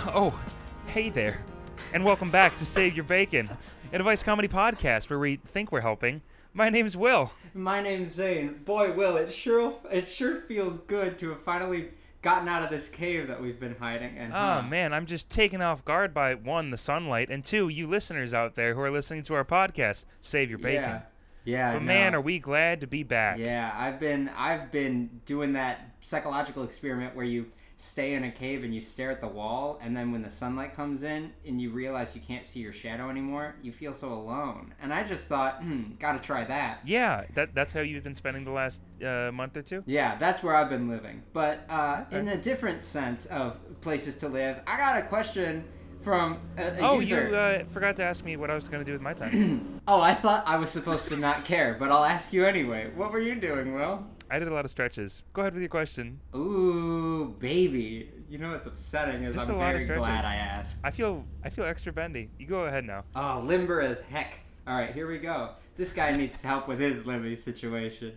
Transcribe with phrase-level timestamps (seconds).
[0.14, 0.38] oh,
[0.86, 1.44] hey there,
[1.92, 3.50] and welcome back to Save Your Bacon,
[3.92, 6.22] an advice comedy podcast where we think we're helping.
[6.54, 7.32] My name's Will.
[7.52, 8.60] My name's Zane.
[8.64, 11.90] Boy, Will, it sure it sure feels good to have finally
[12.22, 14.32] gotten out of this cave that we've been hiding in.
[14.32, 14.62] Oh huh?
[14.62, 18.54] man, I'm just taken off guard by one, the sunlight, and two, you listeners out
[18.54, 20.06] there who are listening to our podcast.
[20.22, 20.82] Save your bacon.
[20.82, 21.00] Yeah.
[21.44, 21.72] Yeah.
[21.72, 23.38] But I man, are we glad to be back.
[23.38, 27.46] Yeah, I've been I've been doing that psychological experiment where you
[27.80, 30.74] stay in a cave and you stare at the wall and then when the sunlight
[30.74, 34.74] comes in and you realize you can't see your shadow anymore, you feel so alone.
[34.82, 36.80] And I just thought, hmm, got to try that.
[36.84, 39.82] Yeah, that that's how you've been spending the last uh, month or two.
[39.86, 41.22] Yeah, that's where I've been living.
[41.32, 45.64] But uh, in a different sense of places to live, I got a question
[46.02, 47.28] from a, a Oh, user.
[47.30, 49.80] you uh, forgot to ask me what I was going to do with my time.
[49.88, 52.90] Oh, I thought I was supposed to not care, but I'll ask you anyway.
[52.94, 54.06] What were you doing, Will?
[54.30, 55.22] I did a lot of stretches.
[55.32, 56.20] Go ahead with your question.
[56.36, 58.10] Ooh, baby.
[58.28, 60.24] You know what's upsetting is Just I'm a lot of very glad.
[60.24, 60.76] I asked.
[60.84, 62.30] I feel I feel extra bendy.
[62.38, 63.04] You go ahead now.
[63.16, 64.38] Oh, limber as heck.
[64.68, 65.50] All right, here we go.
[65.76, 68.12] This guy needs to help with his limby situation.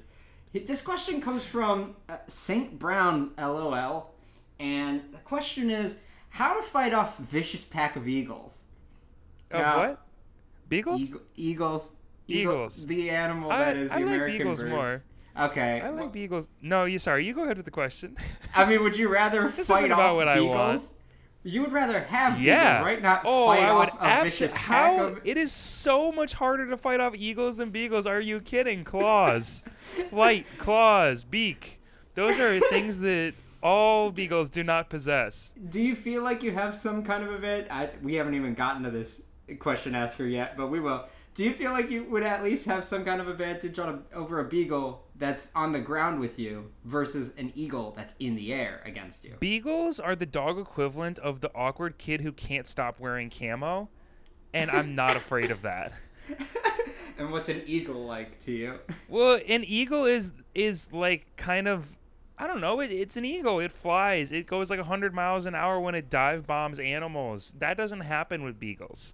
[0.54, 4.14] This question comes from uh, Saint Brown, LOL,
[4.60, 5.98] and the question is
[6.30, 8.66] how to fight off vicious pack of eagles.
[9.52, 10.06] Oh, Now- what?
[10.70, 11.02] Beagles?
[11.02, 11.92] Eagle, eagles.
[12.28, 12.86] Eagle- Eagles.
[12.86, 14.70] The animal I, that is the I like American beagles bird.
[14.70, 15.04] more.
[15.40, 15.82] Okay.
[15.82, 16.50] I well, like beagles.
[16.62, 17.26] No, you sorry.
[17.26, 18.16] You go ahead with the question.
[18.56, 20.94] I mean, would you rather fight about off beagles?
[21.46, 22.78] You would rather have yeah.
[22.78, 23.02] beagles, right?
[23.02, 25.22] Not oh, fight I would off a abso- vicious pack How of.
[25.26, 28.06] it is so much harder to fight off eagles than beagles.
[28.06, 28.84] Are you kidding?
[28.84, 29.62] Claws,
[30.10, 31.80] flight, claws, beak.
[32.16, 35.52] Those are things that all beagles do not possess.
[35.70, 37.68] Do you feel like you have some kind of event?
[37.72, 39.24] I, we haven't even gotten to this
[39.60, 41.06] question asker yet, but we will.
[41.34, 44.16] Do you feel like you would at least have some kind of advantage on a,
[44.16, 48.54] over a beagle that's on the ground with you versus an eagle that's in the
[48.54, 49.36] air against you?
[49.40, 53.90] Beagles are the dog equivalent of the awkward kid who can't stop wearing camo,
[54.54, 55.94] and I'm not afraid of that.
[57.18, 58.80] and what's an eagle like to you?
[59.08, 61.96] Well, an eagle is is like kind of
[62.38, 62.80] I don't know.
[62.80, 63.60] It, it's an eagle.
[63.60, 64.32] It flies.
[64.32, 67.54] It goes like 100 miles an hour when it dive bombs animals.
[67.58, 69.14] That doesn't happen with beagles.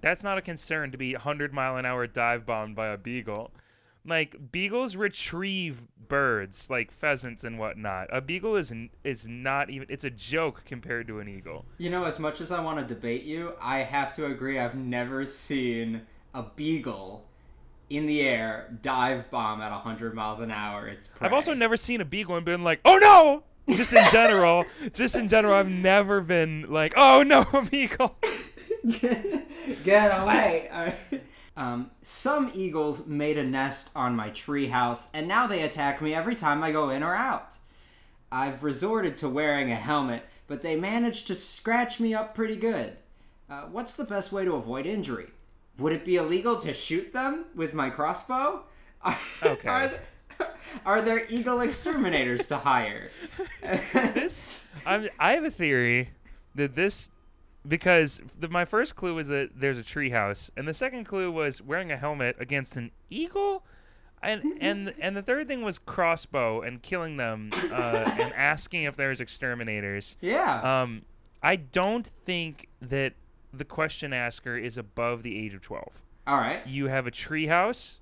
[0.00, 3.52] That's not a concern to be 100 mile an hour dive bombed by a beagle.
[4.04, 8.08] Like beagles retrieve birds, like pheasants and whatnot.
[8.10, 8.72] A beagle is
[9.04, 9.86] is not even.
[9.90, 11.66] It's a joke compared to an eagle.
[11.76, 14.74] You know, as much as I want to debate you, I have to agree I've
[14.74, 16.02] never seen
[16.32, 17.26] a beagle
[17.90, 20.86] in the air dive bomb at 100 miles an hour.
[20.88, 21.26] It's prey.
[21.26, 23.42] I've also never seen a beagle and been like, "Oh no!"
[23.76, 28.16] Just in general, just in general, I've never been like, "Oh no, a beagle."
[29.84, 30.70] Get away!
[31.56, 36.34] Um, some eagles made a nest on my treehouse, and now they attack me every
[36.34, 37.54] time I go in or out.
[38.32, 42.96] I've resorted to wearing a helmet, but they managed to scratch me up pretty good.
[43.50, 45.28] Uh, what's the best way to avoid injury?
[45.78, 48.64] Would it be illegal to shoot them with my crossbow?
[49.42, 49.68] Okay.
[49.68, 50.50] are, th-
[50.86, 53.10] are there eagle exterminators to hire?
[53.60, 56.10] this I'm, I have a theory
[56.54, 57.10] that this
[57.66, 61.62] because the, my first clue was that there's a treehouse, and the second clue was
[61.62, 63.64] wearing a helmet against an eagle,
[64.22, 68.96] and and and the third thing was crossbow and killing them uh, and asking if
[68.96, 70.16] there's exterminators.
[70.20, 70.82] yeah.
[70.82, 71.02] Um,
[71.42, 73.14] I don't think that
[73.52, 76.02] the question asker is above the age of twelve.
[76.26, 76.66] All right.
[76.66, 77.99] You have a treehouse.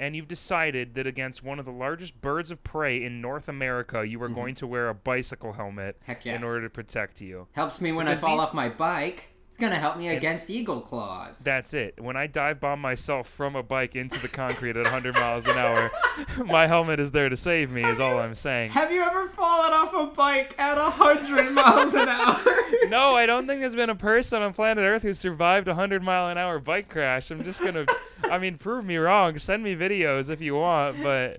[0.00, 4.02] And you've decided that against one of the largest birds of prey in North America,
[4.04, 6.28] you are going to wear a bicycle helmet Mm-hmm.
[6.30, 7.48] In order to protect you.
[7.52, 9.28] Helps me when Because I fall these- off my bike.
[9.60, 11.40] Gonna help me against eagle claws.
[11.40, 12.00] That's it.
[12.02, 15.58] When I dive bomb myself from a bike into the concrete at 100 miles an
[15.58, 15.90] hour,
[16.46, 17.84] my helmet is there to save me.
[17.84, 18.70] Is all I'm saying.
[18.70, 22.40] Have you ever fallen off a bike at hundred miles an hour?
[22.88, 26.02] No, I don't think there's been a person on planet Earth who survived a 100
[26.02, 27.30] mile an hour bike crash.
[27.30, 27.84] I'm just gonna,
[28.24, 29.38] I mean, prove me wrong.
[29.38, 31.38] Send me videos if you want, but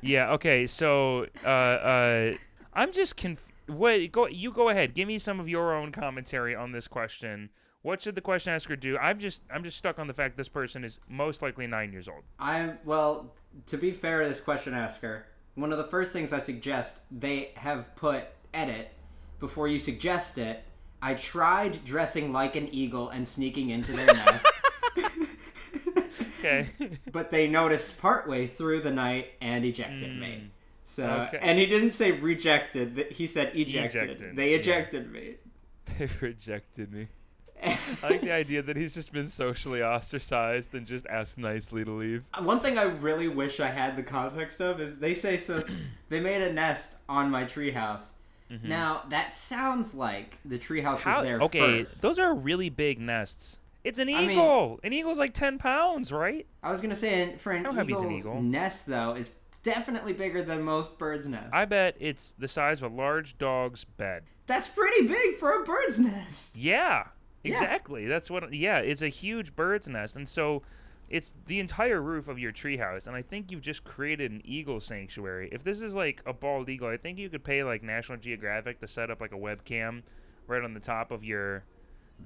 [0.00, 0.66] yeah, okay.
[0.66, 2.34] So, uh, uh,
[2.74, 4.26] I'm just conf- Wait, go.
[4.26, 4.94] You go ahead.
[4.94, 7.50] Give me some of your own commentary on this question.
[7.82, 8.98] What should the question asker do?
[8.98, 12.08] I'm just, I'm just stuck on the fact this person is most likely nine years
[12.08, 12.22] old.
[12.38, 13.32] I'm well.
[13.68, 17.52] To be fair to this question asker, one of the first things I suggest they
[17.56, 18.90] have put edit
[19.40, 20.62] before you suggest it.
[21.00, 24.46] I tried dressing like an eagle and sneaking into their nest,
[26.40, 26.68] Okay.
[27.12, 30.34] but they noticed partway through the night and ejected me.
[30.40, 30.46] Hmm.
[30.84, 31.38] So, Okay.
[31.40, 33.06] and he didn't say rejected.
[33.12, 34.02] He said ejected.
[34.10, 34.56] Ejected, They yeah.
[34.58, 35.34] ejected me.
[35.98, 37.06] they rejected me.
[38.02, 41.90] I like the idea that he's just been socially ostracized and just asked nicely to
[41.90, 42.28] leave.
[42.32, 45.62] Uh, one thing I really wish I had the context of is they say so.
[46.08, 48.10] they made a nest on my treehouse,
[48.50, 48.68] mm-hmm.
[48.68, 52.02] Now that sounds like the treehouse was there Okay, first.
[52.02, 53.58] those are really big nests.
[53.84, 54.80] It's an I mean- eagle.
[54.82, 56.46] an eagle's like ten pounds, right?
[56.62, 58.42] I was gonna say for an eagle's an eagle?
[58.42, 59.30] nest though is
[59.62, 61.50] definitely bigger than most birds' nests.
[61.52, 64.22] I bet it's the size of a large dog's bed.
[64.46, 66.56] That's pretty big for a bird's nest.
[66.56, 67.08] Yeah,
[67.48, 67.54] Yeah.
[67.54, 68.06] exactly.
[68.06, 68.52] That's what.
[68.52, 70.62] Yeah, it's a huge bird's nest, and so
[71.08, 73.06] it's the entire roof of your treehouse.
[73.06, 75.48] And I think you've just created an eagle sanctuary.
[75.50, 78.80] If this is like a bald eagle, I think you could pay like National Geographic
[78.80, 80.02] to set up like a webcam
[80.46, 81.64] right on the top of your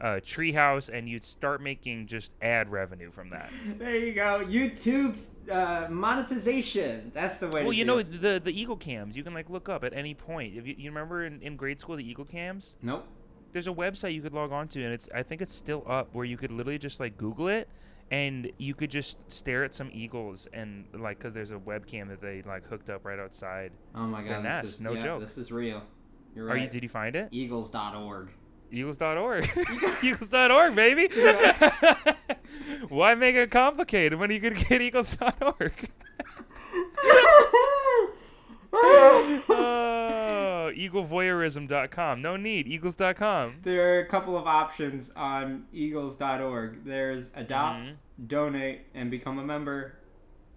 [0.01, 3.51] uh, treehouse, and you'd start making just ad revenue from that.
[3.79, 4.45] There you go.
[4.49, 7.11] YouTube uh, monetization.
[7.15, 8.21] That's the way Well, to you know it.
[8.23, 10.57] the the eagle cams you can like look up at any point.
[10.57, 13.07] If you, you remember in, in grade school the eagle cams, Nope.
[13.53, 16.09] There's a website you could log on to, and it's I think it's still up
[16.13, 17.69] where you could literally just like Google it,
[18.11, 22.21] and you could just stare at some eagles and like because there's a webcam that
[22.21, 23.73] they like hooked up right outside.
[23.95, 24.45] Oh my god.
[24.45, 25.21] This is, no yeah, joke.
[25.21, 25.83] This is real.
[26.37, 26.69] You're Are you?
[26.69, 27.29] Did you find it?
[27.31, 28.31] Eagles.org.
[28.71, 29.51] Eagles.org.
[30.03, 31.09] Eagles.org, baby.
[32.89, 35.91] Why make it complicated when you could get Eagles.org?
[40.73, 42.23] eaglevoyeurism.com.
[42.23, 42.67] No need.
[42.67, 43.57] Eagles.com.
[43.63, 46.85] There are a couple of options on eagles.org.
[46.85, 48.27] There's adopt, Mm-hmm.
[48.27, 49.95] donate, and become a member.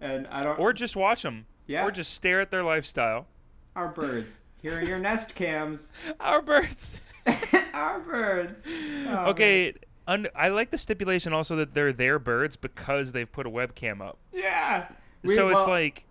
[0.00, 0.58] And I don't.
[0.58, 1.46] Or just watch them.
[1.66, 1.84] Yeah.
[1.84, 3.26] Or just stare at their lifestyle.
[3.74, 4.42] our birds.
[4.62, 5.92] Here are your nest cams.
[6.20, 7.00] Our birds.
[7.74, 8.66] our birds.
[9.06, 9.74] Oh, okay.
[10.08, 14.00] Un- I like the stipulation also that they're their birds because they've put a webcam
[14.00, 14.18] up.
[14.32, 14.88] Yeah.
[15.22, 16.04] We- so it's like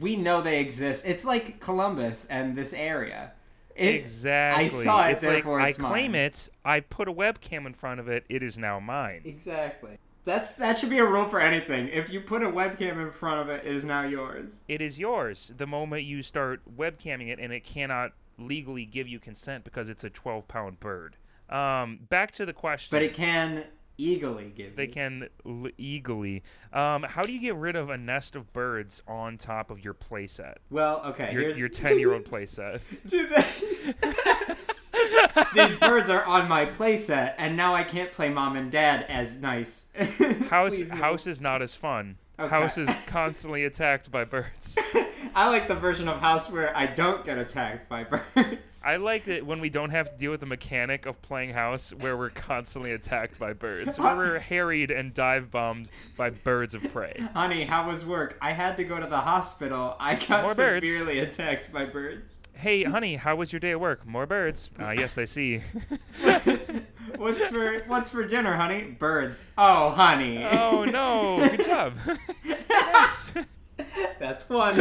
[0.00, 1.02] we know they exist.
[1.04, 3.32] It's like Columbus and this area.
[3.80, 4.64] It- exactly.
[4.64, 6.20] I saw it, it's like therefore I it's claim mine.
[6.20, 6.48] it.
[6.64, 8.24] I put a webcam in front of it.
[8.28, 9.22] It is now mine.
[9.24, 9.98] Exactly.
[10.24, 11.88] That's that should be a rule for anything.
[11.88, 14.60] If you put a webcam in front of it, it is now yours.
[14.68, 19.18] It is yours the moment you start webcamming it, and it cannot legally give you
[19.18, 21.16] consent because it's a 12 pound bird.
[21.48, 22.88] Um, back to the question.
[22.90, 23.64] But it can
[24.00, 24.76] eagerly give.
[24.76, 24.92] They you.
[24.92, 26.42] can l- eagerly.
[26.72, 29.94] Um, how do you get rid of a nest of birds on top of your
[29.94, 30.54] playset?
[30.70, 31.32] Well, okay.
[31.32, 32.80] Your here's your 10 year old playset.
[33.06, 33.44] Do they?
[35.54, 39.36] These birds are on my playset, and now I can't play mom and dad as
[39.38, 39.86] nice.
[40.50, 40.96] House Please, no.
[40.96, 42.16] house is not as fun.
[42.40, 42.48] Okay.
[42.48, 44.78] House is constantly attacked by birds.
[45.34, 48.82] I like the version of house where I don't get attacked by birds.
[48.84, 51.90] I like it when we don't have to deal with the mechanic of playing house
[51.90, 53.98] where we're constantly attacked by birds.
[53.98, 57.14] Where we're harried and dive bombed by birds of prey.
[57.34, 58.38] Honey, how was work?
[58.40, 59.94] I had to go to the hospital.
[60.00, 60.88] I got More birds.
[60.88, 62.39] severely attacked by birds.
[62.60, 64.06] Hey, honey, how was your day at work?
[64.06, 64.68] More birds.
[64.78, 65.58] Uh, yes, I see.
[67.16, 68.82] What's for What's for dinner, honey?
[68.82, 69.46] Birds.
[69.56, 70.44] Oh, honey.
[70.44, 71.48] oh no!
[71.56, 71.94] Good job.
[72.92, 73.32] Nice.
[74.18, 74.74] That's one.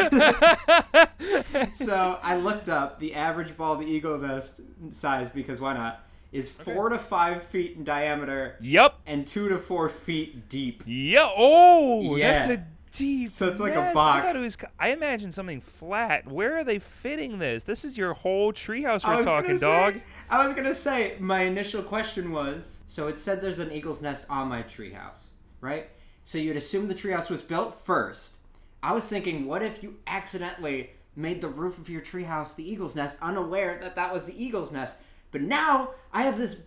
[1.73, 4.59] so I looked up the average bald eagle nest
[4.91, 6.05] size because why not?
[6.31, 8.95] Is four to five feet in diameter Yep.
[9.07, 10.83] and two to four feet deep.
[10.85, 11.29] Yeah.
[11.35, 12.53] Oh, that's Yeah.
[12.53, 12.59] a
[12.91, 13.31] deep.
[13.31, 13.91] So it's like a nest.
[13.91, 14.35] I, box.
[14.35, 16.27] it was, I imagine something flat.
[16.27, 17.63] Where are they fitting this?
[17.63, 19.93] This is your whole treehouse I we're talking, gonna dog.
[19.95, 24.01] Say, I was gonna say my initial question was so it said there's an eagle's
[24.01, 25.23] nest on my treehouse,
[25.61, 25.89] right?
[26.23, 28.37] So you'd assume the treehouse was built first.
[28.81, 32.95] I was thinking, what if you accidentally made the roof of your treehouse the eagle's
[32.95, 34.95] nest, unaware that that was the eagle's nest?
[35.31, 36.61] But now I have this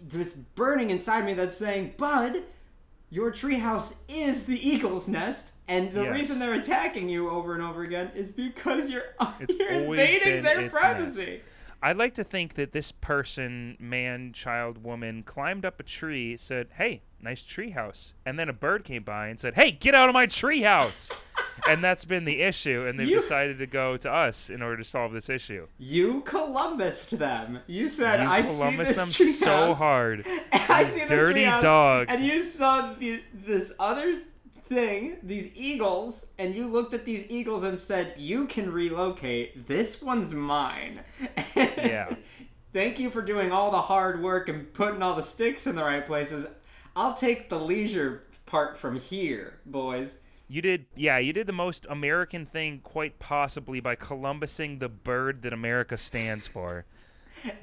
[0.00, 2.44] this burning inside me that's saying, Bud,
[3.10, 6.12] your treehouse is the eagle's nest, and the Yes.
[6.14, 10.68] reason they're attacking you over and over again is because you're It's you're invading their
[10.70, 11.42] privacy.
[11.80, 16.68] I'd like to think that this person, man, child, woman, climbed up a tree, said,
[16.76, 20.08] "Hey, nice tree house," and then a bird came by and said, "Hey, get out
[20.08, 21.08] of my tree house!"
[21.68, 24.78] And that's been the issue, and they've You- decided to go to us in order
[24.78, 25.66] to solve this issue.
[25.78, 27.60] You Columbused them.
[27.66, 30.24] You said, You "I see this them so hard.
[30.52, 32.06] I see this dirty treehouse," dog.
[32.08, 34.20] And you saw the, this other
[34.62, 39.66] thing, these eagles, and you looked at these eagles and said, "You can relocate.
[39.66, 41.00] This one's mine."
[41.56, 42.14] Yeah.
[42.72, 45.82] Thank you for doing all the hard work and putting all the sticks in the
[45.82, 46.46] right places.
[46.94, 50.18] I'll take the leisure part from here, boys.
[50.48, 55.42] You did, yeah, you did the most American thing quite possibly by Columbusing the bird
[55.42, 56.84] that America stands for.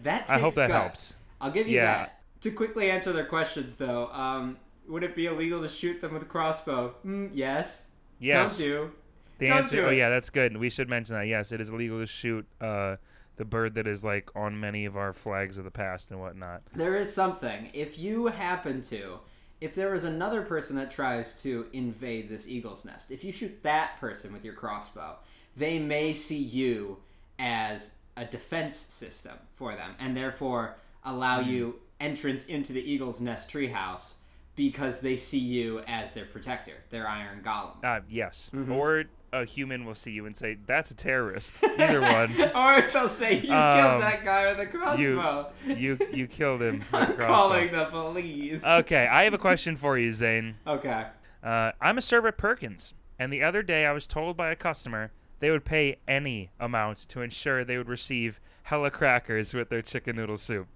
[0.04, 0.82] That takes I hope that guts.
[1.12, 1.16] helps.
[1.42, 1.86] I'll give you Yeah.
[1.98, 2.22] that.
[2.42, 6.22] To quickly answer their questions, though, um, would it be illegal to shoot them with
[6.22, 6.96] a crossbow?
[7.06, 7.88] Mm, yes.
[8.20, 8.52] Yes.
[8.52, 8.92] Don't do.
[9.40, 9.76] The Don't answer.
[9.76, 10.56] do Oh yeah, that's good.
[10.56, 11.28] We should mention that.
[11.28, 12.96] Yes, it is illegal to shoot uh,
[13.36, 16.62] the bird that is like on many of our flags of the past and whatnot.
[16.74, 17.70] There is something.
[17.74, 19.20] If you happen to,
[19.66, 23.64] if there is another person that tries to invade this eagle's nest, if you shoot
[23.64, 25.16] that person with your crossbow,
[25.58, 26.98] they may see you
[27.40, 31.50] as a defense system for them, and therefore allow Hmm.
[31.50, 34.16] you entrance into the eagle's nest treehouse
[34.56, 37.84] because they see you as their protector, their iron golem.
[37.84, 38.52] Uh, yes.
[38.54, 38.72] Mm-hmm.
[38.72, 39.06] Or
[39.42, 42.32] a human will see you and say, "That's a terrorist." Either one.
[42.56, 45.52] or they'll say you Um, killed that guy with a crossbow.
[45.68, 46.82] You you you killed him.
[46.94, 47.26] I'm crossbow.
[47.26, 48.64] calling the police.
[48.66, 50.56] Okay, I have a question for you, Zane.
[50.66, 51.06] okay.
[51.44, 54.56] Uh, I'm a server at Perkins, and the other day I was told by a
[54.56, 59.82] customer they would pay any amount to ensure they would receive hella crackers with their
[59.84, 60.68] chicken noodle soup.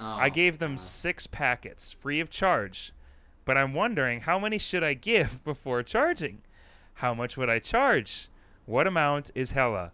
[0.00, 0.80] I Oh, gave them God.
[0.80, 2.92] six packets free of charge,
[3.44, 6.42] but I'm wondering how many should I give before charging?
[6.96, 8.28] How much would I charge?
[8.64, 9.92] What amount is hella?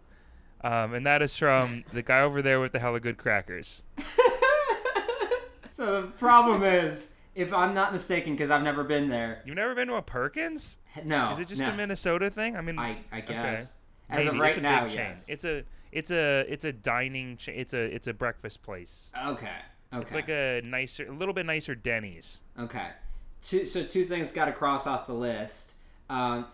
[0.61, 3.83] Um, and that is from the guy over there with the hella good crackers.
[5.71, 9.41] so the problem is, if I'm not mistaken, because I've never been there.
[9.45, 10.77] You've never been to a Perkins?
[11.03, 11.31] No.
[11.31, 11.71] Is it just no.
[11.71, 12.55] a Minnesota thing?
[12.55, 13.73] I mean, I I guess.
[14.09, 14.29] As maybe.
[14.29, 14.99] of right it's a now, big chain.
[14.99, 15.25] yes.
[15.27, 19.11] It's a it's a it's a dining cha- it's a it's a breakfast place.
[19.27, 19.49] okay.
[19.93, 20.01] Okay.
[20.01, 22.41] It's like a nicer, a little bit nicer Denny's.
[22.57, 22.87] Okay.
[23.43, 25.75] Two, so two things got to cross off the list.
[26.09, 26.47] Um,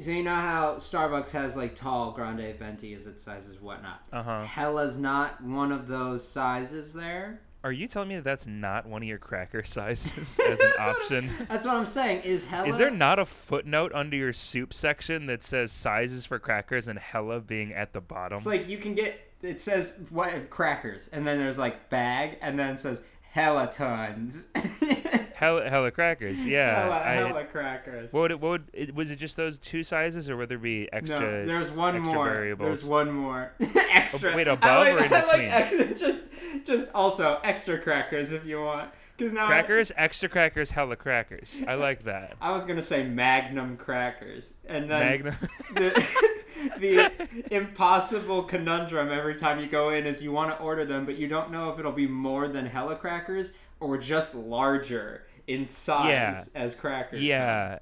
[0.00, 4.02] so you know how Starbucks has like tall, grande, venti as its sizes, whatnot.
[4.12, 4.44] Uh huh.
[4.44, 7.40] Hella's not one of those sizes there.
[7.62, 11.30] Are you telling me that that's not one of your cracker sizes as an option?
[11.48, 12.22] That's what I'm saying.
[12.22, 12.68] Is Hella?
[12.68, 16.98] Is there not a footnote under your soup section that says sizes for crackers and
[16.98, 18.36] hella being at the bottom?
[18.36, 19.18] It's like you can get.
[19.42, 24.46] It says what crackers, and then there's like bag, and then it says hella tons.
[25.44, 26.44] hella, hella crackers.
[26.44, 26.74] Yeah.
[26.82, 28.12] hella, I- hella crackers.
[28.12, 30.88] what would it, what would was it just those two sizes or would there be
[30.92, 31.20] extra?
[31.20, 32.34] no, there's one extra more.
[32.34, 32.66] variables?
[32.80, 33.52] There's one more.
[33.76, 34.34] Oh, extra.
[34.36, 35.48] wait, above like, or in I like between?
[35.48, 36.22] extra, just,
[36.66, 38.90] just also extra crackers if you want.
[39.16, 41.54] Because now I- Crackers, extra crackers, hella crackers.
[41.68, 42.36] I like that.
[42.40, 45.36] I was gonna say Magnum crackers, and then Magnum.
[45.74, 46.04] the,
[46.78, 51.16] the impossible conundrum every time you go in is you want to order them, but
[51.16, 56.08] you don't know if it'll be more than hella crackers or just larger in size
[56.08, 56.44] Yeah.
[56.54, 57.22] as crackers.
[57.22, 57.78] yeah.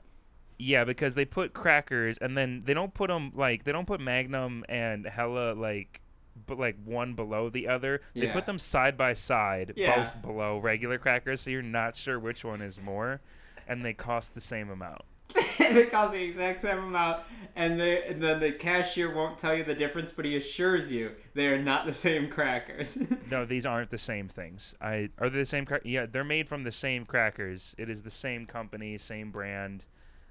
[0.58, 4.00] Yeah, because they put crackers and then they don't put them like they don't put
[4.00, 6.00] Magnum and Hella like
[6.46, 8.00] but like one below the other.
[8.14, 8.32] They Yeah.
[8.32, 10.04] put them side by side, Yeah.
[10.04, 13.20] both below regular crackers, so you're not sure which one is more,
[13.68, 15.02] and they cost the same amount.
[15.58, 17.22] they cost the exact same amount,
[17.56, 21.12] and, they, and then the cashier won't tell you the difference, but he assures you
[21.34, 22.98] they are not the same crackers.
[23.30, 24.74] No, these aren't the same things.
[24.80, 25.64] I are they the same?
[25.64, 27.74] Cra- yeah, they're made from the same crackers.
[27.78, 29.84] It is the same company, same brand,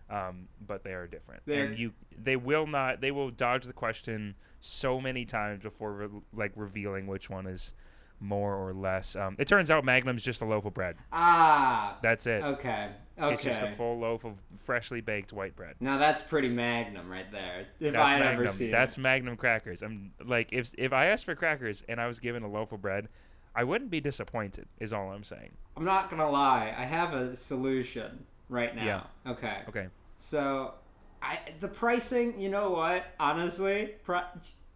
[0.10, 1.42] um, but they are different.
[1.46, 3.02] They're- and you, they will not.
[3.02, 7.74] They will dodge the question so many times before re- like revealing which one is
[8.22, 9.16] more or less.
[9.16, 10.96] Um, it turns out Magnum's just a loaf of bread.
[11.12, 12.44] ah, That's it.
[12.44, 13.34] okay, okay.
[13.34, 15.76] It's just a full loaf of freshly baked white bread.
[15.80, 17.68] now that's pretty Magnum right there.
[17.80, 18.34] If That's I Magnum.
[18.34, 19.02] ever seen That's it.
[19.02, 19.82] Magnum crackers.
[19.82, 22.82] I'm like if if I asked for crackers and I was given a loaf of
[22.82, 23.10] bread,
[23.56, 24.68] I wouldn't be disappointed.
[24.80, 25.52] Is all I'm saying.
[25.76, 26.74] I'm not gonna lie.
[26.78, 28.86] I have a solution right now.
[29.26, 29.32] Yeah.
[29.32, 29.58] Okay.
[29.68, 29.88] Okay.
[30.18, 30.76] So,
[31.22, 32.40] I the pricing.
[32.40, 33.04] You know what?
[33.20, 34.26] Honestly, pri-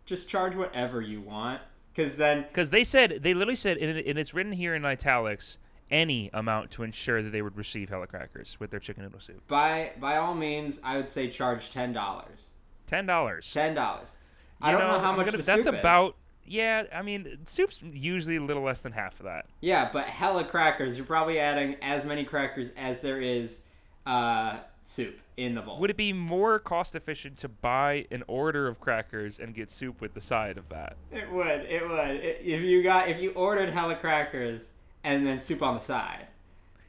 [0.05, 1.61] just charge whatever you want.
[1.95, 5.57] Because then, Because they said they literally said, and it's written here in italics,
[5.89, 9.47] any amount to ensure that they would receive hella crackers with their chicken noodle soup.
[9.47, 12.45] by by all means, I would say charge ten dollars.
[12.87, 13.51] Ten dollars.
[13.51, 14.09] Ten dollars.
[14.61, 15.79] I don't know, how much the That's soup is.
[15.79, 16.15] about.
[16.47, 19.47] Yeah, I mean, soup's usually a little less than half of that.
[19.61, 20.95] Yeah, but hella crackers.
[20.95, 23.61] You're probably adding as many crackers as there is
[24.05, 25.79] uh, soup in the bowl.
[25.79, 29.99] Would it be more cost efficient to buy an order of crackers and get soup
[30.01, 30.95] with the side of that?
[31.11, 31.61] It would.
[31.61, 31.99] It would.
[31.99, 34.69] I- If you got if you ordered hella crackers
[35.03, 36.27] and then soup on the side,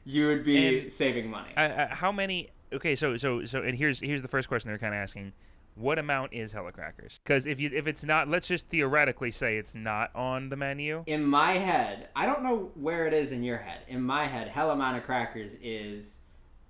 [0.05, 1.49] you would be And- saving money.
[1.57, 2.49] Uh, uh, how many?
[2.71, 5.33] Okay, so so so, and here's here's the first question they're kind of asking:
[5.75, 7.19] What amount is hella crackers?
[7.23, 11.03] Because if you if it's not, let's just theoretically say it's not on the menu.
[11.07, 13.79] in my head, I don't know where it is in your head.
[13.87, 16.19] In my head, hell amount of crackers is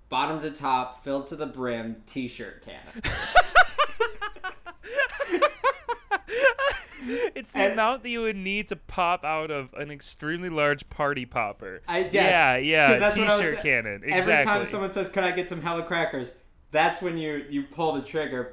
[0.09, 3.01] bottom to top, filled to the brim, t-shirt cannon.
[7.35, 10.89] It's the And- amount that you would need to pop out of an extremely large
[10.89, 11.81] party popper.
[11.87, 14.03] I yes, yeah, yeah, that's what I was t-shirt cannon.
[14.03, 14.33] Exactly.
[14.33, 16.33] Every time someone says, "Could I get some hella crackers?"
[16.71, 18.51] That's when you you pull the trigger,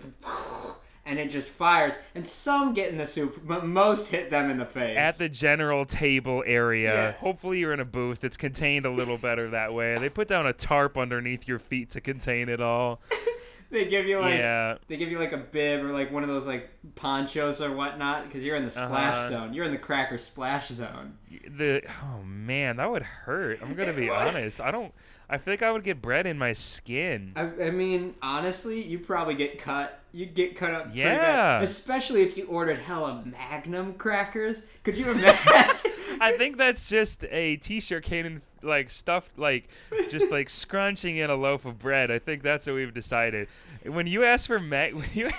[1.06, 1.94] and it just fires.
[2.14, 4.96] And some get in the soup, but most hit them in the face.
[4.96, 6.94] at the general table area.
[6.94, 7.12] Yeah.
[7.12, 9.96] Hopefully, you're in a booth that's contained a little better that way.
[9.96, 13.00] They put down a tarp underneath your feet to contain it all.
[13.70, 14.76] they give you like yeah.
[14.88, 18.24] they give you like a bib or like one of those like ponchos or whatnot
[18.24, 19.30] because you're in the splash Uh-huh.
[19.30, 19.54] zone.
[19.54, 21.14] You're in the cracker splash zone.
[21.48, 23.58] The oh man, that would hurt.
[23.62, 24.60] I'm gonna be honest.
[24.60, 24.92] I don't.
[25.28, 27.32] I feel like I would get bread in my skin.
[27.36, 30.00] I, I mean, honestly, you probably get cut.
[30.12, 30.88] You'd get cut up.
[30.92, 31.60] Yeah.
[31.60, 34.62] Especially if you ordered hella Magnum crackers.
[34.82, 35.90] Could you imagine?
[36.20, 39.68] I think that's just a t-shirt cannon like stuffed like
[40.10, 42.10] just like scrunching in a loaf of bread.
[42.10, 43.48] I think that's what we've decided.
[43.84, 45.30] When you ask for mag when you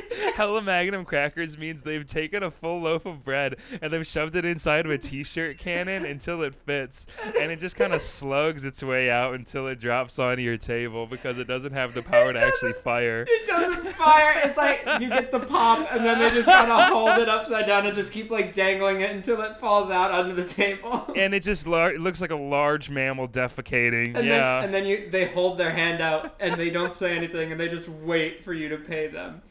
[0.34, 4.44] hella magnum crackers means they've taken a full loaf of bread and they've shoved it
[4.44, 7.06] inside of a t-shirt cannon until it fits
[7.40, 11.06] and it just kind of slugs its way out until it drops onto your table
[11.06, 13.24] because it doesn't have the power to actually fire.
[13.28, 14.40] It doesn't fire.
[14.44, 17.66] It's like you get the pop, and then they just kind of hold it upside
[17.66, 21.12] down and just keep like dangling it until it falls out onto the table.
[21.16, 24.16] And it just lar- it looks like a large mammal defecating.
[24.16, 24.60] And yeah.
[24.60, 27.60] then, and then you they hold their hand out and they don't say anything and
[27.60, 29.42] they just wait for you to pay them.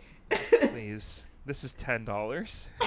[0.72, 1.24] Please.
[1.46, 2.68] This is ten dollars.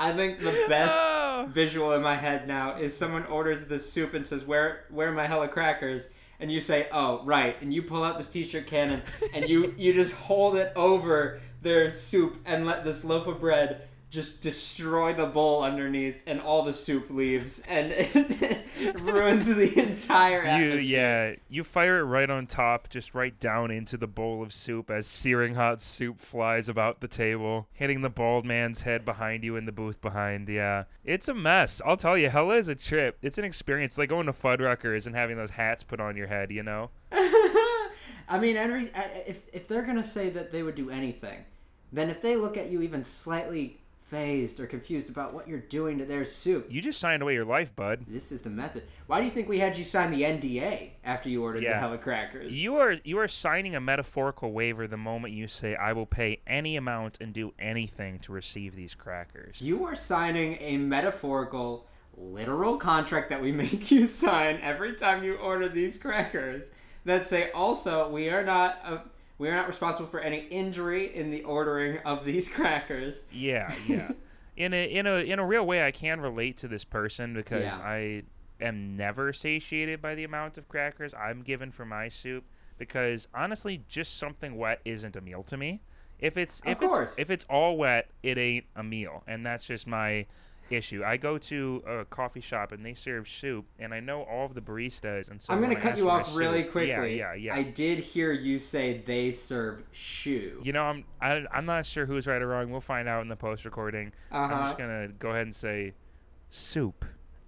[0.00, 1.46] I think the best Oh.
[1.48, 5.12] visual in my head now is someone orders the soup and says, "Where, where are
[5.12, 6.08] my hella crackers?"
[6.40, 9.02] And you say, "Oh, right," and you pull out this t-shirt cannon
[9.32, 13.88] and you you just hold it over their soup and let this loaf of bread
[14.14, 18.64] just destroy the bowl underneath, and all the soup leaves and it
[19.00, 20.78] ruins the entire You atmosphere.
[20.78, 24.88] yeah, you fire it right on top, just right down into the bowl of soup
[24.88, 29.56] as searing hot soup flies about the table, hitting the bald man's head behind you
[29.56, 30.48] in the booth behind.
[30.48, 31.82] Yeah, it's a mess.
[31.84, 33.18] I'll tell you, hella is a trip.
[33.20, 36.52] It's an experience, like going to Fuddruckers and having those hats put on your head.
[36.52, 36.90] You know?
[37.12, 38.92] I mean, every
[39.26, 41.44] if if they're gonna say that they would do anything,
[41.92, 43.80] then if they look at you even slightly
[44.14, 47.46] phased or confused about what you're doing to their soup, You just signed away your
[47.46, 48.04] life, bud.
[48.06, 48.82] this is the method.
[49.06, 51.80] Why do you think we had you sign the NDA after you ordered the Yeah.
[51.80, 52.52] hella crackers?
[52.52, 56.42] You are you are signing a metaphorical waiver the moment you say I will pay
[56.46, 59.60] any amount and do anything to receive these crackers.
[59.62, 65.36] You are signing a metaphorical, literal contract that we make you sign every time you
[65.36, 66.66] order these crackers.
[67.06, 68.98] That say also we are not uh,
[69.44, 73.24] we are not responsible for any injury in the ordering of these crackers.
[73.30, 74.12] Yeah, yeah.
[74.56, 77.64] in a in a in a real way, I can relate to this person because
[77.64, 77.76] Yeah.
[77.82, 78.22] I
[78.60, 82.44] am never satiated by the amount of crackers I'm given for my soup.
[82.78, 85.82] Because honestly, just something wet isn't a meal to me.
[86.18, 87.10] If it's Of if course.
[87.10, 90.26] it's if it's all wet, it ain't a meal, and that's just my
[90.70, 91.02] issue.
[91.04, 94.54] I go to a coffee shop and they serve soup, and I know all of
[94.54, 97.18] the baristas, and so I'm gonna cut you off really soup- quickly.
[97.18, 97.54] Yeah, yeah, yeah.
[97.54, 100.60] I did hear you say they serve shoe.
[100.62, 102.70] You know, I'm I, I'm not sure who's right or wrong.
[102.70, 104.12] We'll find out in the post recording.
[104.32, 104.62] I'm Uh-huh.
[104.64, 105.92] just gonna go ahead and say
[106.50, 107.04] soup.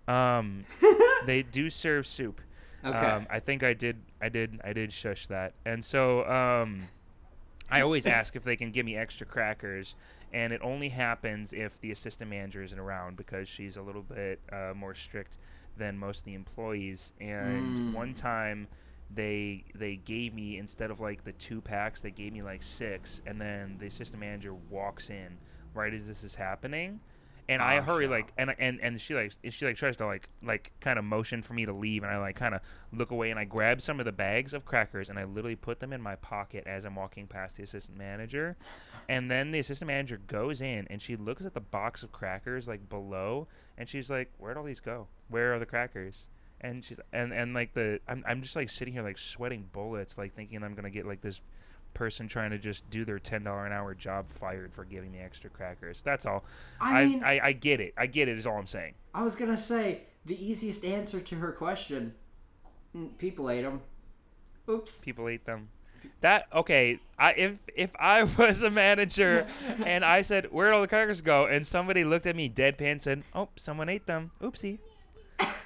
[0.09, 0.65] Um,
[1.27, 2.41] they do serve soup.
[2.85, 2.97] Okay.
[2.99, 3.97] Um, I think I did.
[4.23, 4.61] I did.
[4.63, 5.55] I did shush that.
[5.65, 6.83] And so, um,
[7.71, 9.95] I always ask if they can give me extra crackers,
[10.33, 14.41] and it only happens if the assistant manager isn't around because she's a little bit
[14.53, 15.39] uh, more strict
[15.77, 17.13] than most of the employees.
[17.21, 17.93] And Mm.
[17.95, 18.69] one time,
[19.15, 23.21] they they gave me instead of like the two packs, they gave me like six,
[23.27, 25.39] and then the assistant manager walks in
[25.75, 27.01] right as this is happening.
[27.49, 30.29] And I Oh, hurry like and and and she like she like tries to like
[30.43, 32.61] like kind of motion for me to leave and I like kind of
[32.93, 35.79] look away and I grab some of the bags of crackers and I literally put
[35.81, 38.57] them in my pocket as I'm walking past the assistant manager.
[39.09, 42.67] And then the assistant manager goes in and she looks at the box of crackers
[42.67, 43.47] like below
[43.79, 45.07] and she's like, "Where'd all these go?
[45.29, 46.27] Where are the crackers?"
[46.61, 50.19] And she's and and like the I'm I'm just like sitting here like sweating bullets
[50.19, 51.41] like thinking I'm going to get like this
[51.97, 55.51] person trying to just do their $10 an hour job fired for giving me extra
[55.51, 56.01] crackers.
[56.03, 56.45] That's all.
[56.81, 57.95] I I, mean- I, I get it.
[57.97, 58.95] I get it is all I'm saying.
[59.15, 62.15] I was gonna say the easiest answer to her question.
[62.95, 63.81] mm, People ate them.
[64.69, 64.99] Oops.
[64.99, 65.69] People eat them.
[66.21, 67.01] That okay.
[67.19, 69.47] I if if I was a manager
[69.85, 73.03] and I said where'd all the crackers go and somebody looked at me deadpan and
[73.03, 74.79] said oh someone ate them oopsie,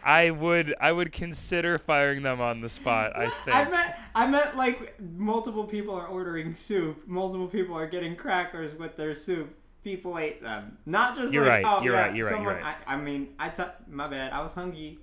[0.04, 3.12] I would I would consider firing them on the spot.
[3.16, 3.56] I think.
[3.56, 7.06] I meant I meant like multiple people are ordering soup.
[7.06, 9.54] Multiple people are getting crackers with their soup.
[9.84, 10.78] People ate them.
[10.86, 12.56] Not just You're like right, oh you're yeah, right, you're right, you're someone.
[12.56, 12.76] right.
[12.86, 14.32] I, I mean I t- my bad.
[14.32, 14.98] I was hungry.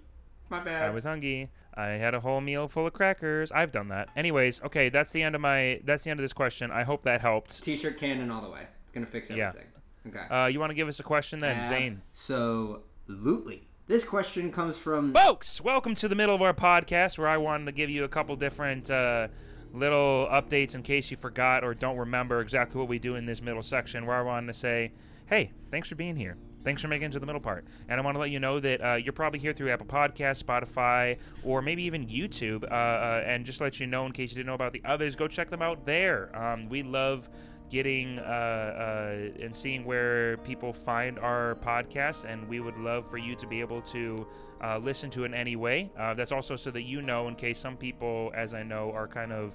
[0.50, 0.84] My bad.
[0.84, 1.50] I was hungry.
[1.74, 3.52] I had a whole meal full of crackers.
[3.52, 4.10] I've done that.
[4.16, 6.72] Anyways, okay, that's the end of my that's the end of this question.
[6.72, 7.62] I hope that helped.
[7.64, 8.68] T-shirt cannon all the way.
[8.84, 9.50] It's gonna fix Yeah.
[9.50, 9.68] everything.
[10.08, 10.34] Okay.
[10.34, 12.02] Uh, you want to give us a question then, Zane?
[12.14, 13.62] So, Lootly.
[13.88, 15.14] This question comes from.
[15.14, 18.10] Folks, welcome to the middle of our podcast where I wanted to give you a
[18.10, 19.30] couple different uh,
[19.74, 23.42] little updates in case you forgot or don't remember exactly what we do in this
[23.42, 24.06] middle section.
[24.06, 24.92] Where I wanted to say,
[25.28, 26.36] hey, thanks for being here.
[26.66, 27.64] Thanks for making it to the middle part.
[27.88, 30.44] And I want to let you know that uh, you're probably here through Apple Podcasts,
[30.44, 32.66] Spotify, or maybe even YouTube.
[32.70, 35.16] Uh, uh, and just let you know, in case you didn't know about the others,
[35.16, 36.36] go check them out there.
[36.38, 37.30] Um, we love
[37.70, 43.18] getting uh, uh, and seeing where people find our podcast, and we would love for
[43.18, 44.26] you to be able to
[44.64, 45.92] uh, listen to it in any way.
[45.98, 49.08] Uh, that's also so that you know, in case some people, as I know, are
[49.08, 49.54] kind of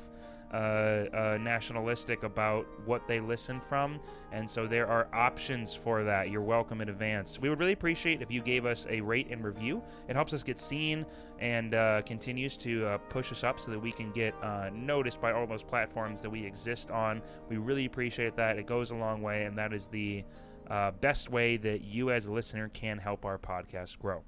[0.53, 4.01] uh, uh, nationalistic about what they listen from,
[4.33, 6.31] and so there are options for that.
[6.31, 7.39] You're welcome in advance.
[7.39, 9.83] We would really appreciate if you gave us a rate and review.
[10.09, 11.07] It helps us get seen
[11.39, 14.35] and uh, continues to uh, push us up so that we can get
[14.73, 17.23] noticed by all those platforms that we exist on.
[17.49, 18.59] We really appreciate that.
[18.59, 20.25] It goes a long way, and that is the
[20.71, 24.23] uh, best way that you, as a listener, can help our podcast grow.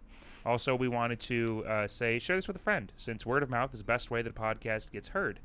[0.44, 3.72] Also, we wanted to uh, say share this with a friend, since word of mouth
[3.72, 5.40] is the best way that a podcast gets heard.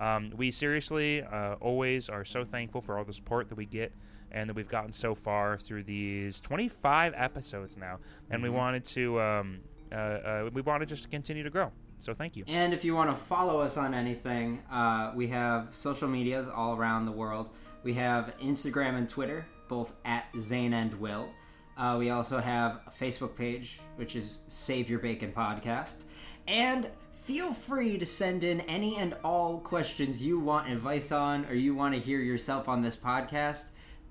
[0.00, 3.92] Um, we seriously uh, always are so thankful for all the support that we get
[4.30, 7.98] and that we've gotten so far through these 25 episodes now.
[8.30, 9.60] And we wanted to um,
[9.92, 11.70] uh, uh, we wanted just to continue to grow.
[11.98, 12.44] So thank you.
[12.48, 16.76] And if you want to follow us on anything, uh, we have social medias all
[16.76, 17.50] around the world.
[17.82, 21.28] We have Instagram and Twitter, both at Zane and Will.
[21.76, 26.04] Uh, we also have a Facebook page, which is Save Your Bacon Podcast.
[26.46, 26.90] And
[27.24, 31.74] feel free to send in any and all questions you want advice on or you
[31.74, 33.64] want to hear yourself on this podcast.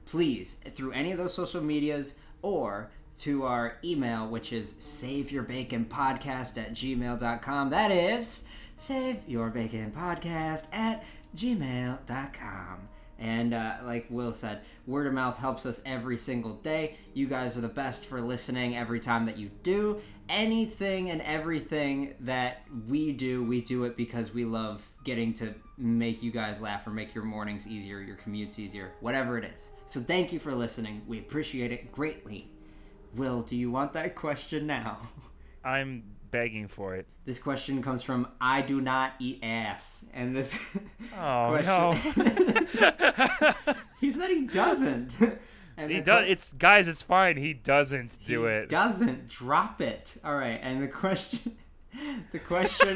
[0.06, 6.74] Please, through any of those social medias or to our email, which is saveyourbaconpodcast at
[6.74, 7.70] gmail.com.
[7.70, 8.44] That is
[8.80, 12.90] saveyourbaconpodcast at gmail.com.
[13.24, 16.98] And uh, like Will said, word of mouth helps us every single day.
[17.14, 20.02] You guys are the best for listening every time that you do.
[20.28, 26.22] Anything and everything that we do, we do it because we love getting to make
[26.22, 29.70] you guys laugh or make your mornings easier, your commutes easier, whatever it is.
[29.86, 31.02] So thank you for listening.
[31.08, 32.52] We appreciate it greatly.
[33.16, 34.98] Will, do you want that question now?
[35.64, 36.04] I'm
[36.34, 37.08] begging for it.
[37.24, 40.04] This question comes from I do not eat ass.
[40.14, 40.76] And this
[41.18, 43.54] Oh question no.
[44.02, 45.16] He said he doesn't.
[45.76, 46.26] And he does.
[46.26, 46.88] que- It's guys.
[46.88, 47.36] It's fine.
[47.38, 48.70] He doesn't do he it.
[48.70, 50.18] Doesn't drop it.
[50.24, 50.60] All right.
[50.62, 51.58] And the question
[52.32, 52.96] the question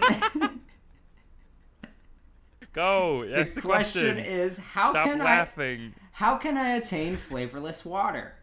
[2.73, 3.28] Go.
[3.28, 5.93] That's the, question is how Stop can I stop laughing.
[6.12, 8.34] how can I attain flavorless water?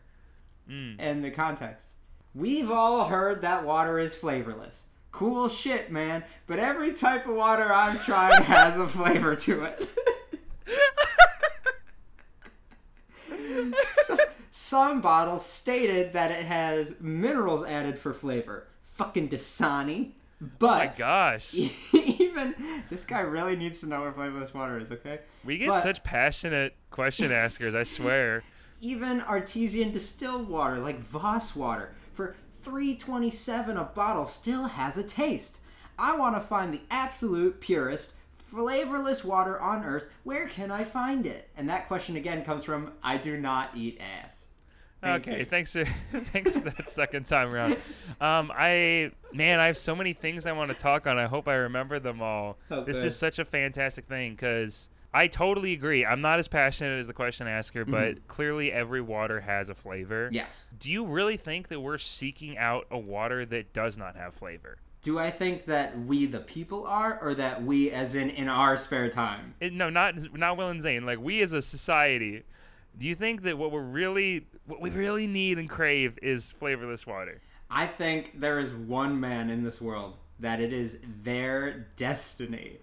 [0.69, 0.97] Mm.
[0.99, 1.89] And the context.
[2.35, 4.85] We've all heard that water is flavorless.
[5.13, 6.25] Cool shit, man.
[6.47, 9.89] But every type of water I've tried has a flavor to it.
[14.05, 14.19] So-
[14.51, 18.67] some bottles stated that it has minerals added for flavor.
[18.85, 20.13] Fucking Dasani.
[20.43, 21.55] Oh But my gosh.
[21.95, 22.55] even
[22.91, 25.21] this guy really needs to know where flavorless water is, okay?
[25.45, 27.75] We get But- such passionate question askers.
[27.75, 28.43] I swear.
[28.81, 35.59] even artesian distilled water like Voss water for 327 a bottle still has a taste.
[35.99, 40.07] I want to find the absolute purest flavorless water on earth.
[40.23, 41.49] Where can I find it?
[41.57, 44.47] And that question again comes from I do not eat ass.
[45.03, 45.45] Thank okay, you.
[45.45, 47.77] thanks for thanks for that second time around.
[48.21, 51.19] Um, I man, I have so many things I want to talk on.
[51.19, 52.57] I hope I remember them all.
[52.71, 53.09] This Okay.
[53.09, 56.05] is such a fantastic thing because I totally agree.
[56.05, 57.93] I'm not as passionate as the question asker, mm-hmm.
[57.93, 60.29] but clearly every water has a flavor.
[60.33, 60.65] Yes.
[60.77, 64.79] Do you really think that we're seeking out a water that does not have flavor?
[65.03, 68.77] Do I think that we the people are or that we as in in our
[68.77, 69.55] spare time?
[69.61, 71.07] It, no, not not Will and Zane.
[71.07, 72.43] Like we as a society,
[72.99, 77.07] do you think that what we're really what we really need and crave is flavorless
[77.07, 77.41] water?
[77.71, 82.79] I think there is one man in this world that it is their destiny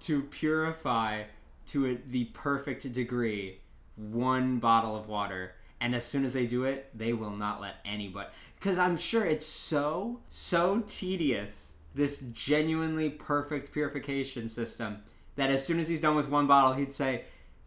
[0.00, 1.24] to purify
[1.66, 3.60] to a, the perfect degree
[3.96, 5.52] one bottle of water.
[5.80, 8.28] And as soon as they do it, they will not let anybody.
[8.56, 14.98] Because I'm sure it's so, so tedious, this genuinely perfect purification system,
[15.36, 17.24] that as soon as he's done with one bottle, he'd say,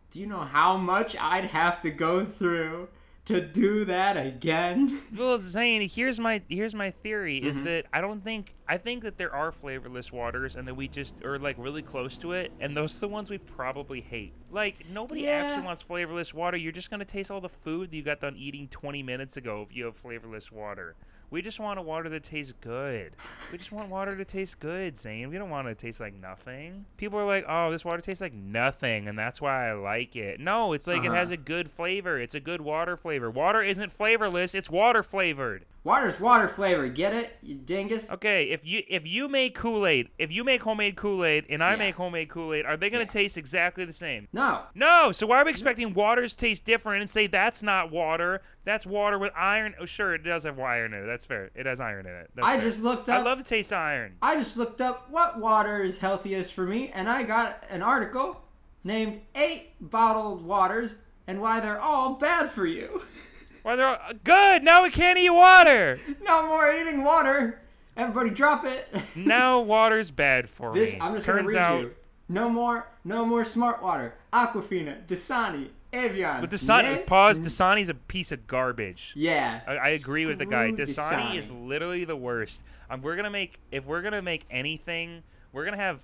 [0.10, 2.88] Do you know how much I'd have to go through
[3.28, 5.00] to do that again?
[5.18, 7.48] Well, Zane, here's my here's my theory Mm-hmm.
[7.50, 10.88] is that I don't think I think that there are flavorless waters and that we
[10.88, 14.34] just are like really close to it, and those are the ones we probably hate.
[14.52, 15.44] Like nobody Yeah.
[15.46, 16.58] actually wants flavorless water.
[16.58, 19.66] You're just gonna taste all the food that you got done eating 20 minutes ago
[19.70, 20.96] if you have flavorless water.
[21.30, 23.12] We just want a water that tastes good.
[23.52, 25.30] We just want water to taste good, Zane.
[25.30, 26.86] We don't want it to taste like nothing.
[26.96, 30.40] People are like, "Oh, this water tastes like nothing, and that's why I like it."
[30.40, 31.16] No, it's like it Uh-huh.
[31.16, 32.18] has a good flavor.
[32.18, 33.08] It's a good water flavor.
[33.08, 33.30] flavor.
[33.30, 35.66] Water isn't flavorless; it's water flavored.
[35.84, 36.96] Water's water flavored.
[36.96, 38.10] Get it, you dingus?
[38.12, 41.63] Okay, if you if you make Kool Aid, if you make homemade Kool Aid, and
[41.63, 41.76] I Yeah.
[41.78, 43.10] make homemade Kool Aid, are they gonna Yeah.
[43.10, 44.28] taste exactly the same?
[44.34, 44.63] No.
[44.76, 45.12] No.
[45.13, 48.42] So why are we expecting waters taste different and say that's not water?
[48.67, 49.75] That's water with iron.
[49.80, 51.06] Oh, sure, it does have iron in it.
[51.06, 51.51] That's fair.
[51.56, 52.32] It has iron in it.
[52.36, 52.65] That's I fair.
[52.65, 53.21] just looked up.
[53.21, 54.17] I love the taste of iron.
[54.21, 58.41] I just looked up what water is healthiest for me, and I got an article
[58.84, 63.03] named Eight Bottled Waters and Why They're All Bad for You.
[63.63, 64.63] Why they're all, good.
[64.63, 65.97] Now we can't eat water.
[66.21, 67.62] no more eating water.
[67.95, 68.93] Everybody drop it.
[69.15, 70.99] now water's bad for this me.
[70.99, 71.95] I'm just Turns gonna read out, you.
[72.27, 74.15] No more no more smart water.
[74.34, 76.41] Aquafina, Dasani, Evian.
[76.41, 77.39] But Dasani, pause.
[77.39, 79.13] Dasani's a piece of garbage.
[79.15, 79.62] Yeah.
[79.67, 80.71] I, I agree with the guy.
[80.71, 82.62] Screw Dasani is literally the worst.
[82.89, 85.23] Um, we're gonna make if we're gonna make anything,
[85.54, 86.02] we're gonna have